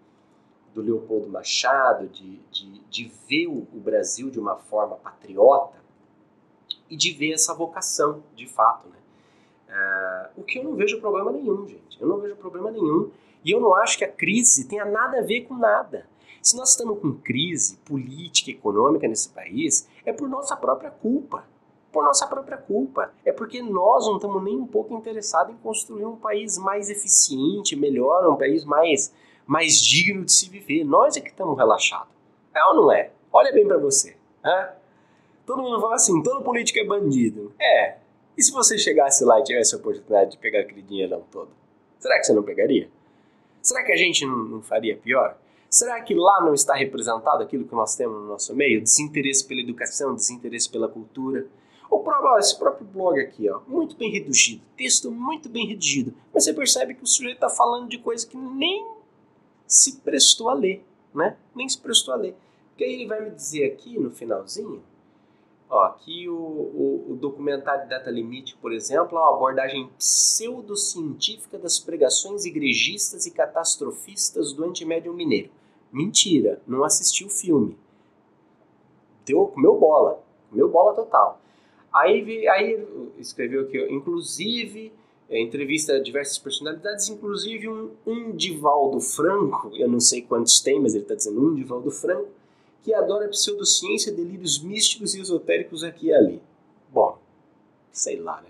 do 0.74 0.82
Leopoldo 0.82 1.28
Machado, 1.28 2.08
de, 2.08 2.38
de, 2.50 2.80
de 2.88 3.12
ver 3.28 3.46
o, 3.48 3.66
Brasil 3.80 4.30
de 4.30 4.38
uma 4.38 4.56
forma 4.56 4.96
patriota 4.96 5.78
e 6.88 6.96
de 6.96 7.12
ver 7.12 7.32
essa 7.32 7.54
vocação, 7.54 8.22
de 8.34 8.46
fato, 8.46 8.88
né? 8.88 8.96
Uh, 9.68 10.40
o 10.40 10.44
que 10.44 10.58
eu 10.58 10.64
não 10.64 10.74
vejo 10.74 11.00
problema 11.00 11.30
nenhum, 11.30 11.66
gente. 11.66 12.00
Eu 12.00 12.08
não 12.08 12.18
vejo 12.20 12.36
problema 12.36 12.70
nenhum. 12.70 13.10
E 13.44 13.50
eu 13.50 13.60
não 13.60 13.74
acho 13.74 13.96
que 13.96 14.04
a 14.04 14.10
crise 14.10 14.68
tenha 14.68 14.84
nada 14.84 15.18
a 15.18 15.22
ver 15.22 15.42
com 15.42 15.54
nada. 15.54 16.06
Se 16.42 16.56
nós 16.56 16.70
estamos 16.70 16.98
com 17.00 17.14
crise 17.14 17.76
política, 17.78 18.50
econômica 18.50 19.06
nesse 19.06 19.28
país, 19.28 19.88
é 20.04 20.12
por 20.12 20.28
nossa 20.28 20.56
própria 20.56 20.90
culpa. 20.90 21.44
Por 21.92 22.04
nossa 22.04 22.26
própria 22.26 22.56
culpa. 22.56 23.12
É 23.24 23.32
porque 23.32 23.62
nós 23.62 24.06
não 24.06 24.16
estamos 24.16 24.42
nem 24.42 24.56
um 24.56 24.66
pouco 24.66 24.94
interessados 24.94 25.54
em 25.54 25.58
construir 25.58 26.04
um 26.04 26.16
país 26.16 26.56
mais 26.56 26.88
eficiente, 26.88 27.74
melhor, 27.74 28.28
um 28.28 28.36
país 28.36 28.64
mais 28.64 29.12
mais 29.46 29.82
digno 29.82 30.24
de 30.24 30.32
se 30.32 30.48
viver. 30.48 30.84
Nós 30.84 31.16
é 31.16 31.20
que 31.20 31.30
estamos 31.30 31.58
relaxados. 31.58 32.06
É 32.54 32.64
ou 32.66 32.74
não 32.76 32.92
é? 32.92 33.10
Olha 33.32 33.52
bem 33.52 33.66
para 33.66 33.78
você. 33.78 34.16
Né? 34.44 34.74
Todo 35.44 35.62
mundo 35.62 35.80
fala 35.80 35.96
assim, 35.96 36.22
todo 36.22 36.44
político 36.44 36.78
é 36.78 36.84
bandido. 36.84 37.52
É. 37.60 37.96
E 38.38 38.42
se 38.44 38.52
você 38.52 38.78
chegasse 38.78 39.24
lá 39.24 39.40
e 39.40 39.42
tivesse 39.42 39.74
a 39.74 39.78
oportunidade 39.78 40.30
de 40.30 40.38
pegar 40.38 40.60
aquele 40.60 40.82
dinheirão 40.82 41.24
todo? 41.32 41.50
Será 41.98 42.18
que 42.18 42.24
você 42.24 42.32
não 42.32 42.44
pegaria? 42.44 42.88
Será 43.60 43.82
que 43.84 43.90
a 43.90 43.96
gente 43.96 44.24
não, 44.24 44.36
não 44.36 44.62
faria 44.62 44.96
pior? 44.96 45.36
Será 45.68 46.00
que 46.00 46.14
lá 46.14 46.40
não 46.44 46.54
está 46.54 46.74
representado 46.74 47.42
aquilo 47.42 47.64
que 47.64 47.74
nós 47.74 47.96
temos 47.96 48.20
no 48.20 48.28
nosso 48.28 48.54
meio? 48.54 48.80
Desinteresse 48.80 49.46
pela 49.46 49.60
educação, 49.60 50.14
desinteresse 50.14 50.70
pela 50.70 50.88
cultura. 50.88 51.46
O 51.90 51.98
próprio, 51.98 52.38
esse 52.38 52.56
próprio 52.56 52.86
blog 52.86 53.20
aqui, 53.20 53.50
ó, 53.50 53.60
muito 53.66 53.96
bem 53.96 54.12
redigido, 54.12 54.62
texto 54.76 55.10
muito 55.10 55.48
bem 55.48 55.66
redigido, 55.66 56.14
mas 56.32 56.44
você 56.44 56.54
percebe 56.54 56.94
que 56.94 57.02
o 57.02 57.06
sujeito 57.06 57.34
está 57.34 57.50
falando 57.50 57.88
de 57.88 57.98
coisa 57.98 58.24
que 58.24 58.36
nem 58.36 58.86
se 59.66 59.96
prestou 59.96 60.48
a 60.48 60.54
ler, 60.54 60.84
né? 61.12 61.36
Nem 61.52 61.68
se 61.68 61.78
prestou 61.78 62.14
a 62.14 62.16
ler. 62.16 62.36
Porque 62.68 62.84
aí 62.84 62.92
ele 62.92 63.06
vai 63.06 63.20
me 63.20 63.30
dizer 63.30 63.72
aqui 63.72 63.98
no 63.98 64.10
finalzinho, 64.12 64.80
ó, 65.68 65.88
que 65.90 66.28
o, 66.28 66.32
o, 66.32 67.06
o 67.10 67.16
documentário 67.16 67.88
Data 67.88 68.08
Limite, 68.08 68.56
por 68.58 68.72
exemplo, 68.72 69.18
é 69.18 69.20
uma 69.20 69.34
abordagem 69.34 69.90
pseudocientífica 69.98 71.58
das 71.58 71.80
pregações 71.80 72.44
igrejístas 72.44 73.26
e 73.26 73.32
catastrofistas 73.32 74.52
do 74.52 74.64
antimédio 74.64 75.12
mineiro. 75.12 75.50
Mentira, 75.92 76.62
não 76.68 76.84
assisti 76.84 77.24
o 77.24 77.28
filme. 77.28 77.76
Deu, 79.26 79.48
comeu 79.48 79.76
bola, 79.76 80.22
comeu 80.48 80.68
bola 80.68 80.94
total. 80.94 81.39
Aí, 81.92 82.48
aí 82.48 82.86
escreveu 83.18 83.62
aqui, 83.62 83.78
inclusive 83.90 84.92
é, 85.28 85.40
entrevista 85.40 86.00
diversas 86.00 86.38
personalidades, 86.38 87.08
inclusive 87.08 87.68
um, 87.68 87.90
um 88.06 88.32
Divaldo 88.32 89.00
Franco, 89.00 89.70
eu 89.74 89.88
não 89.88 90.00
sei 90.00 90.22
quantos 90.22 90.60
tem, 90.60 90.80
mas 90.80 90.94
ele 90.94 91.04
está 91.04 91.14
dizendo 91.14 91.40
um 91.40 91.54
Divaldo 91.54 91.90
Franco, 91.90 92.28
que 92.82 92.92
adora 92.92 93.28
pseudociência, 93.28 94.12
delírios 94.12 94.60
místicos 94.60 95.14
e 95.14 95.20
esotéricos 95.20 95.84
aqui 95.84 96.06
e 96.06 96.14
ali. 96.14 96.42
Bom, 96.92 97.18
sei 97.92 98.18
lá, 98.18 98.40
né? 98.40 98.48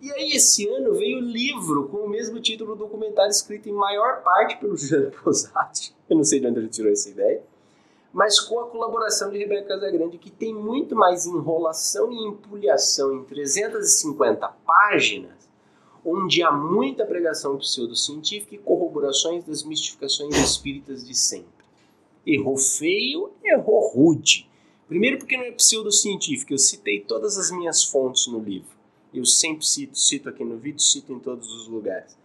E 0.00 0.10
aí 0.12 0.32
esse 0.32 0.66
ano 0.66 0.94
veio 0.94 1.18
o 1.18 1.20
livro 1.20 1.88
com 1.88 1.98
o 1.98 2.08
mesmo 2.08 2.40
título 2.40 2.74
do 2.74 2.84
documentário 2.84 3.30
escrito 3.30 3.68
em 3.68 3.72
maior 3.72 4.22
parte 4.22 4.56
pelo 4.58 4.76
Jean 4.76 5.10
Posati. 5.10 5.94
Eu 6.08 6.16
não 6.16 6.24
sei 6.24 6.40
de 6.40 6.46
onde 6.46 6.58
ele 6.58 6.68
tirou 6.68 6.90
essa 6.90 7.08
ideia. 7.08 7.42
Mas 8.12 8.38
com 8.38 8.60
a 8.60 8.68
colaboração 8.68 9.30
de 9.30 9.38
Rebeca 9.38 9.68
Casagrande, 9.68 10.18
que 10.18 10.30
tem 10.30 10.54
muito 10.54 10.94
mais 10.94 11.24
enrolação 11.24 12.12
e 12.12 12.28
empulhação 12.28 13.14
em 13.14 13.24
350 13.24 14.48
páginas, 14.66 15.32
onde 16.04 16.42
há 16.42 16.52
muita 16.52 17.06
pregação 17.06 17.56
pseudocientífica 17.56 18.54
e 18.54 18.58
corroborações 18.58 19.44
das 19.44 19.62
mistificações 19.62 20.36
espíritas 20.36 21.06
de 21.06 21.14
sempre. 21.14 21.64
Errou 22.26 22.56
feio, 22.58 23.30
errou 23.42 23.88
rude. 23.88 24.48
Primeiro 24.86 25.18
porque 25.18 25.36
não 25.36 25.44
é 25.44 25.52
pseudocientífico, 25.52 26.52
eu 26.52 26.58
citei 26.58 27.00
todas 27.00 27.38
as 27.38 27.50
minhas 27.50 27.82
fontes 27.82 28.26
no 28.26 28.40
livro. 28.40 28.76
Eu 29.14 29.24
sempre 29.24 29.64
cito, 29.64 29.98
cito 29.98 30.28
aqui 30.28 30.44
no 30.44 30.56
vídeo, 30.56 30.80
cito 30.80 31.12
em 31.12 31.18
todos 31.18 31.50
os 31.54 31.68
lugares. 31.68 32.16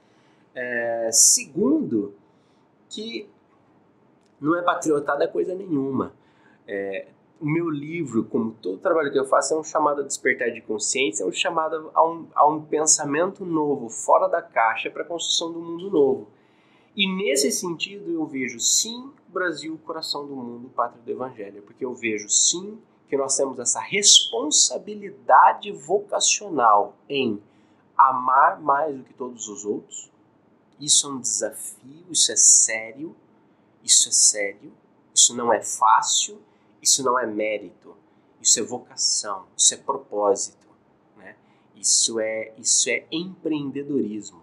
É, 0.54 1.10
segundo, 1.14 2.14
que 2.90 3.28
não 4.40 4.56
é 4.56 4.62
patriotada 4.62 5.28
coisa 5.28 5.54
nenhuma. 5.56 6.14
É, 6.68 7.08
o 7.40 7.46
meu 7.46 7.70
livro, 7.70 8.24
como 8.26 8.52
todo 8.52 8.78
trabalho 8.80 9.12
que 9.12 9.20
eu 9.20 9.26
faço, 9.26 9.54
é 9.54 9.60
um 9.60 9.64
chamado 9.64 10.02
a 10.02 10.04
despertar 10.04 10.52
de 10.52 10.62
consciência, 10.62 11.24
é 11.24 11.28
um 11.28 11.32
chamado 11.32 11.92
a 11.94 12.08
um, 12.08 12.28
a 12.34 12.48
um 12.48 12.62
pensamento 12.62 13.46
novo, 13.46 13.90
fora 13.90 14.28
da 14.28 14.42
caixa, 14.42 14.90
para 14.90 15.04
a 15.04 15.06
construção 15.06 15.52
do 15.52 15.60
mundo 15.60 15.90
novo. 15.90 16.28
E 16.96 17.08
nesse 17.08 17.52
sentido 17.52 18.12
eu 18.12 18.26
vejo 18.26 18.60
sim 18.60 19.12
o 19.30 19.32
Brasil, 19.32 19.80
coração 19.86 20.26
do 20.26 20.36
mundo, 20.36 20.70
pátria 20.70 21.02
do 21.04 21.12
Evangelho, 21.12 21.62
porque 21.62 21.86
eu 21.86 21.94
vejo 21.94 22.28
sim 22.28 22.80
que 23.08 23.16
nós 23.16 23.38
temos 23.38 23.60
essa 23.60 23.80
responsabilidade 23.80 25.72
vocacional 25.72 26.96
em 27.08 27.42
amar 27.96 28.60
mais 28.60 28.98
do 28.98 29.04
que 29.04 29.14
todos 29.14 29.48
os 29.48 29.64
outros. 29.64 30.12
Isso 30.80 31.08
é 31.08 31.12
um 31.12 31.20
desafio, 31.20 32.06
isso 32.12 32.32
é 32.32 32.36
sério, 32.36 33.16
isso 33.84 34.10
é 34.10 34.12
sério, 34.12 34.74
isso 35.14 35.36
não 35.36 35.52
é 35.52 35.62
fácil, 35.62 36.40
isso 36.82 37.04
não 37.04 37.18
é 37.18 37.26
mérito, 37.26 37.96
isso 38.42 38.60
é 38.60 38.64
vocação, 38.64 39.46
isso 39.56 39.74
é 39.74 39.78
propósito, 39.78 40.68
né? 41.18 41.36
Isso 41.76 42.20
é 42.20 42.54
isso 42.58 42.90
é 42.90 43.06
empreendedorismo, 43.12 44.42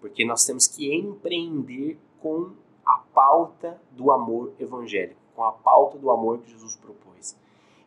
porque 0.00 0.24
nós 0.24 0.44
temos 0.44 0.66
que 0.66 0.94
empreender 0.94 1.98
com 2.20 2.52
a 2.84 2.98
pauta 2.98 3.80
do 3.92 4.10
amor 4.10 4.52
evangélico, 4.58 5.20
com 5.34 5.44
a 5.44 5.52
pauta 5.52 5.98
do 5.98 6.10
amor 6.10 6.38
que 6.38 6.50
Jesus 6.50 6.76
propôs. 6.76 7.36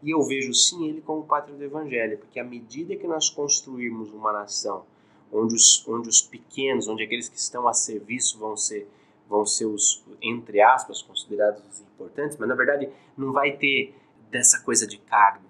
E 0.02 0.12
eu 0.12 0.22
vejo 0.22 0.54
sim 0.54 0.88
ele 0.88 1.02
como 1.02 1.26
pátria 1.26 1.56
do 1.56 1.64
evangelho, 1.64 2.18
porque 2.18 2.40
à 2.40 2.44
medida 2.44 2.96
que 2.96 3.08
nós 3.08 3.30
construirmos 3.30 4.12
uma 4.12 4.32
nação 4.32 4.86
onde 5.32 5.56
os, 5.56 5.86
onde 5.88 6.08
os 6.08 6.22
pequenos, 6.22 6.88
onde 6.88 7.04
aqueles 7.04 7.28
que 7.28 7.38
estão 7.38 7.68
a 7.68 7.74
serviço 7.74 8.38
vão 8.38 8.56
ser 8.56 8.88
vão 9.28 9.46
ser 9.46 9.66
os, 9.66 10.04
entre 10.22 10.62
aspas, 10.62 11.02
considerados 11.02 11.62
os 11.72 11.82
importantes, 11.82 12.38
mas 12.38 12.48
na 12.48 12.56
verdade 12.56 12.90
não 13.18 13.32
vai 13.32 13.52
ter 13.58 13.96
dessa 14.30 14.60
coisa 14.62 14.86
de 14.86 14.98
cargo. 14.98 15.46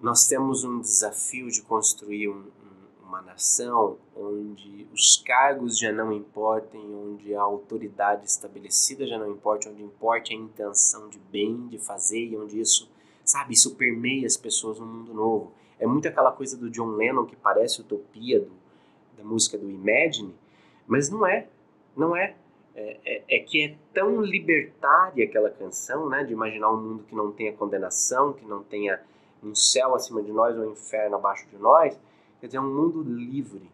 Nós 0.00 0.26
temos 0.26 0.62
um 0.62 0.80
desafio 0.80 1.50
de 1.50 1.62
construir 1.62 2.28
um, 2.28 2.38
um, 2.38 3.06
uma 3.06 3.20
nação 3.20 3.98
onde 4.14 4.86
os 4.92 5.16
cargos 5.16 5.78
já 5.78 5.90
não 5.92 6.12
importem, 6.12 6.80
onde 6.94 7.34
a 7.34 7.42
autoridade 7.42 8.26
estabelecida 8.26 9.06
já 9.06 9.18
não 9.18 9.30
importa, 9.30 9.68
onde 9.68 9.82
importe 9.82 10.32
a 10.32 10.36
intenção 10.36 11.08
de 11.08 11.18
bem, 11.18 11.66
de 11.66 11.78
fazer, 11.78 12.26
e 12.26 12.36
onde 12.36 12.60
isso, 12.60 12.88
sabe, 13.24 13.54
isso 13.54 13.74
permeia 13.74 14.26
as 14.26 14.36
pessoas 14.36 14.78
no 14.78 14.86
mundo 14.86 15.12
novo. 15.12 15.52
É 15.80 15.86
muito 15.86 16.06
aquela 16.06 16.30
coisa 16.30 16.56
do 16.56 16.70
John 16.70 16.90
Lennon 16.90 17.24
que 17.24 17.36
parece 17.36 17.80
utopia 17.80 18.40
do, 18.40 18.52
da 19.16 19.24
música 19.24 19.58
do 19.58 19.68
Imagine, 19.68 20.34
mas 20.86 21.08
não 21.10 21.26
é 21.26 21.48
não 21.98 22.16
é. 22.16 22.34
É, 22.74 22.96
é, 23.04 23.24
é, 23.36 23.38
que 23.40 23.64
é 23.64 23.74
tão 23.92 24.22
libertária 24.22 25.24
aquela 25.24 25.50
canção, 25.50 26.08
né? 26.08 26.22
De 26.22 26.32
imaginar 26.32 26.70
um 26.70 26.80
mundo 26.80 27.02
que 27.02 27.14
não 27.14 27.32
tenha 27.32 27.52
condenação, 27.52 28.32
que 28.32 28.44
não 28.46 28.62
tenha 28.62 29.00
um 29.42 29.52
céu 29.52 29.96
acima 29.96 30.22
de 30.22 30.30
nós 30.30 30.56
ou 30.56 30.68
um 30.68 30.72
inferno 30.72 31.16
abaixo 31.16 31.44
de 31.48 31.56
nós. 31.56 31.98
Quer 32.40 32.46
dizer, 32.46 32.60
um 32.60 32.72
mundo 32.72 33.02
livre, 33.02 33.68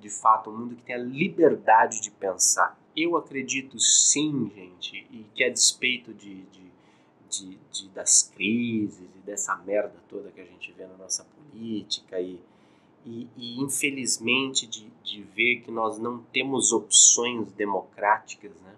de 0.00 0.08
fato, 0.08 0.48
um 0.48 0.56
mundo 0.56 0.74
que 0.74 0.82
tenha 0.82 0.98
liberdade 0.98 2.00
de 2.00 2.10
pensar. 2.10 2.78
Eu 2.96 3.14
acredito 3.14 3.78
sim, 3.78 4.50
gente, 4.54 5.06
e 5.10 5.26
que 5.34 5.44
a 5.44 5.50
despeito 5.50 6.14
de, 6.14 6.42
de, 6.44 6.72
de, 7.28 7.58
de 7.70 7.88
das 7.90 8.22
crises 8.22 9.06
e 9.14 9.18
dessa 9.18 9.54
merda 9.56 9.92
toda 10.08 10.30
que 10.30 10.40
a 10.40 10.44
gente 10.44 10.72
vê 10.72 10.86
na 10.86 10.96
nossa 10.96 11.26
política 11.52 12.18
e 12.18 12.40
e, 13.06 13.28
e 13.36 13.60
infelizmente 13.62 14.66
de, 14.66 14.90
de, 15.06 15.22
ver 15.22 15.60
que 15.60 15.70
nós 15.70 15.98
não 15.98 16.18
temos 16.32 16.72
opções 16.72 17.52
democráticas, 17.52 18.52
né? 18.60 18.74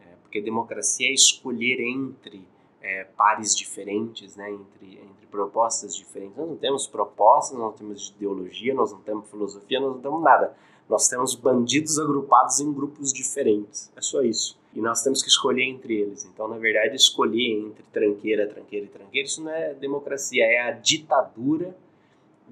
É, 0.00 0.14
porque 0.22 0.40
democracia 0.40 1.08
é 1.08 1.12
escolher 1.12 1.80
entre 1.80 2.44
é, 2.82 3.04
pares 3.16 3.54
diferentes, 3.54 4.36
né? 4.36 4.50
entre, 4.50 4.98
entre 4.98 5.26
propostas 5.30 5.96
diferentes. 5.96 6.36
Nós 6.36 6.48
não 6.48 6.56
temos 6.56 6.86
propostas, 6.86 7.56
nós 7.56 7.70
não 7.70 7.78
temos 7.78 8.14
ideologia, 8.16 8.74
nós 8.74 8.92
não 8.92 9.00
temos 9.00 9.30
filosofia, 9.30 9.80
nós 9.80 9.94
não 9.94 10.02
temos 10.02 10.22
nada. 10.22 10.54
Nós 10.88 11.08
temos 11.08 11.34
bandidos 11.34 11.98
agrupados 11.98 12.60
em 12.60 12.72
grupos 12.72 13.12
diferentes. 13.12 13.90
É 13.96 14.00
só 14.00 14.20
isso. 14.20 14.58
E 14.74 14.80
nós 14.80 15.02
temos 15.02 15.22
que 15.22 15.28
escolher 15.28 15.64
entre 15.64 15.94
eles. 15.94 16.24
Então, 16.24 16.48
na 16.48 16.58
verdade, 16.58 16.96
escolher 16.96 17.66
entre 17.66 17.82
tranqueira, 17.92 18.46
tranqueira 18.48 18.86
e 18.86 18.88
tranqueira, 18.88 19.26
isso 19.26 19.42
não 19.42 19.52
é 19.52 19.74
democracia, 19.74 20.44
é 20.44 20.60
a 20.60 20.72
ditadura 20.72 21.74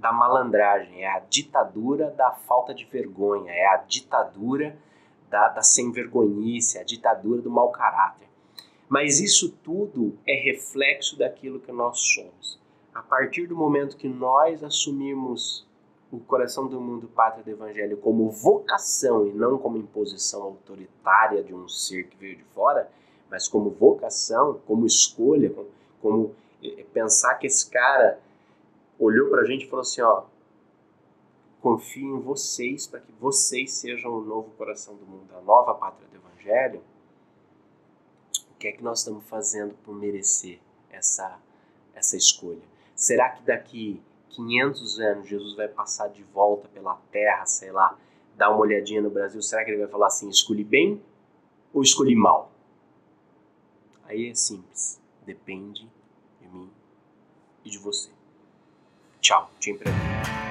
da 0.00 0.12
malandragem, 0.12 1.04
é 1.04 1.08
a 1.08 1.20
ditadura 1.20 2.10
da 2.10 2.32
falta 2.32 2.74
de 2.74 2.86
vergonha, 2.86 3.52
é 3.52 3.66
a 3.66 3.76
ditadura 3.76 4.76
da, 5.28 5.48
da 5.48 5.62
sem-vergonhice, 5.62 6.78
é 6.78 6.80
a 6.80 6.84
ditadura 6.84 7.42
do 7.42 7.50
mau 7.50 7.70
caráter. 7.70 8.26
Mas 8.88 9.20
isso 9.20 9.50
tudo 9.62 10.18
é 10.26 10.34
reflexo 10.34 11.16
daquilo 11.18 11.60
que 11.60 11.70
nós 11.70 12.00
somos. 12.00 12.58
A 12.94 13.02
partir 13.02 13.46
do 13.46 13.54
momento 13.54 13.96
que 13.96 14.08
nós 14.08 14.64
assumimos 14.64 15.68
o 16.10 16.18
coração 16.18 16.66
do 16.66 16.80
mundo, 16.80 17.06
pátria 17.06 17.44
do 17.44 17.50
evangelho, 17.50 17.96
como 17.98 18.28
vocação 18.30 19.28
e 19.28 19.32
não 19.32 19.58
como 19.58 19.76
imposição 19.76 20.42
autoritária 20.42 21.44
de 21.44 21.54
um 21.54 21.68
ser 21.68 22.08
que 22.08 22.16
veio 22.16 22.36
de 22.36 22.44
fora, 22.52 22.90
mas 23.30 23.46
como 23.46 23.70
vocação, 23.70 24.58
como 24.66 24.86
escolha, 24.86 25.50
como, 25.50 25.68
como 26.02 26.34
eh, 26.64 26.84
pensar 26.92 27.36
que 27.36 27.46
esse 27.46 27.70
cara 27.70 28.18
olhou 29.00 29.30
para 29.30 29.42
a 29.42 29.44
gente 29.44 29.64
e 29.64 29.68
falou 29.68 29.80
assim: 29.80 30.02
ó, 30.02 30.24
confio 31.60 32.16
em 32.16 32.20
vocês 32.20 32.86
para 32.86 33.00
que 33.00 33.12
vocês 33.12 33.72
sejam 33.72 34.12
o 34.12 34.24
novo 34.24 34.50
coração 34.52 34.94
do 34.94 35.06
mundo, 35.06 35.34
a 35.34 35.40
nova 35.40 35.74
pátria 35.74 36.06
do 36.08 36.16
Evangelho. 36.16 36.82
O 38.52 38.58
que 38.60 38.68
é 38.68 38.72
que 38.72 38.84
nós 38.84 38.98
estamos 38.98 39.24
fazendo 39.24 39.74
por 39.84 39.94
merecer 39.94 40.60
essa, 40.90 41.38
essa 41.94 42.16
escolha? 42.16 42.60
Será 42.94 43.30
que 43.30 43.42
daqui 43.42 44.02
500 44.28 45.00
anos 45.00 45.28
Jesus 45.28 45.56
vai 45.56 45.66
passar 45.66 46.08
de 46.08 46.22
volta 46.24 46.68
pela 46.68 46.96
terra, 47.10 47.46
sei 47.46 47.72
lá, 47.72 47.98
dar 48.36 48.50
uma 48.50 48.60
olhadinha 48.60 49.00
no 49.00 49.08
Brasil? 49.08 49.40
Será 49.40 49.64
que 49.64 49.70
ele 49.70 49.78
vai 49.78 49.88
falar 49.88 50.08
assim: 50.08 50.28
escolhi 50.28 50.62
bem 50.62 51.02
ou 51.72 51.82
escolhi 51.82 52.14
mal? 52.14 52.52
Aí 54.04 54.28
é 54.28 54.34
simples, 54.34 55.00
depende 55.24 55.88
de 56.40 56.48
mim 56.48 56.70
e 57.64 57.70
de 57.70 57.78
você. 57.78 58.10
Ciao, 59.20 59.50
ci 59.58 59.70
imprendiamo. 59.70 60.49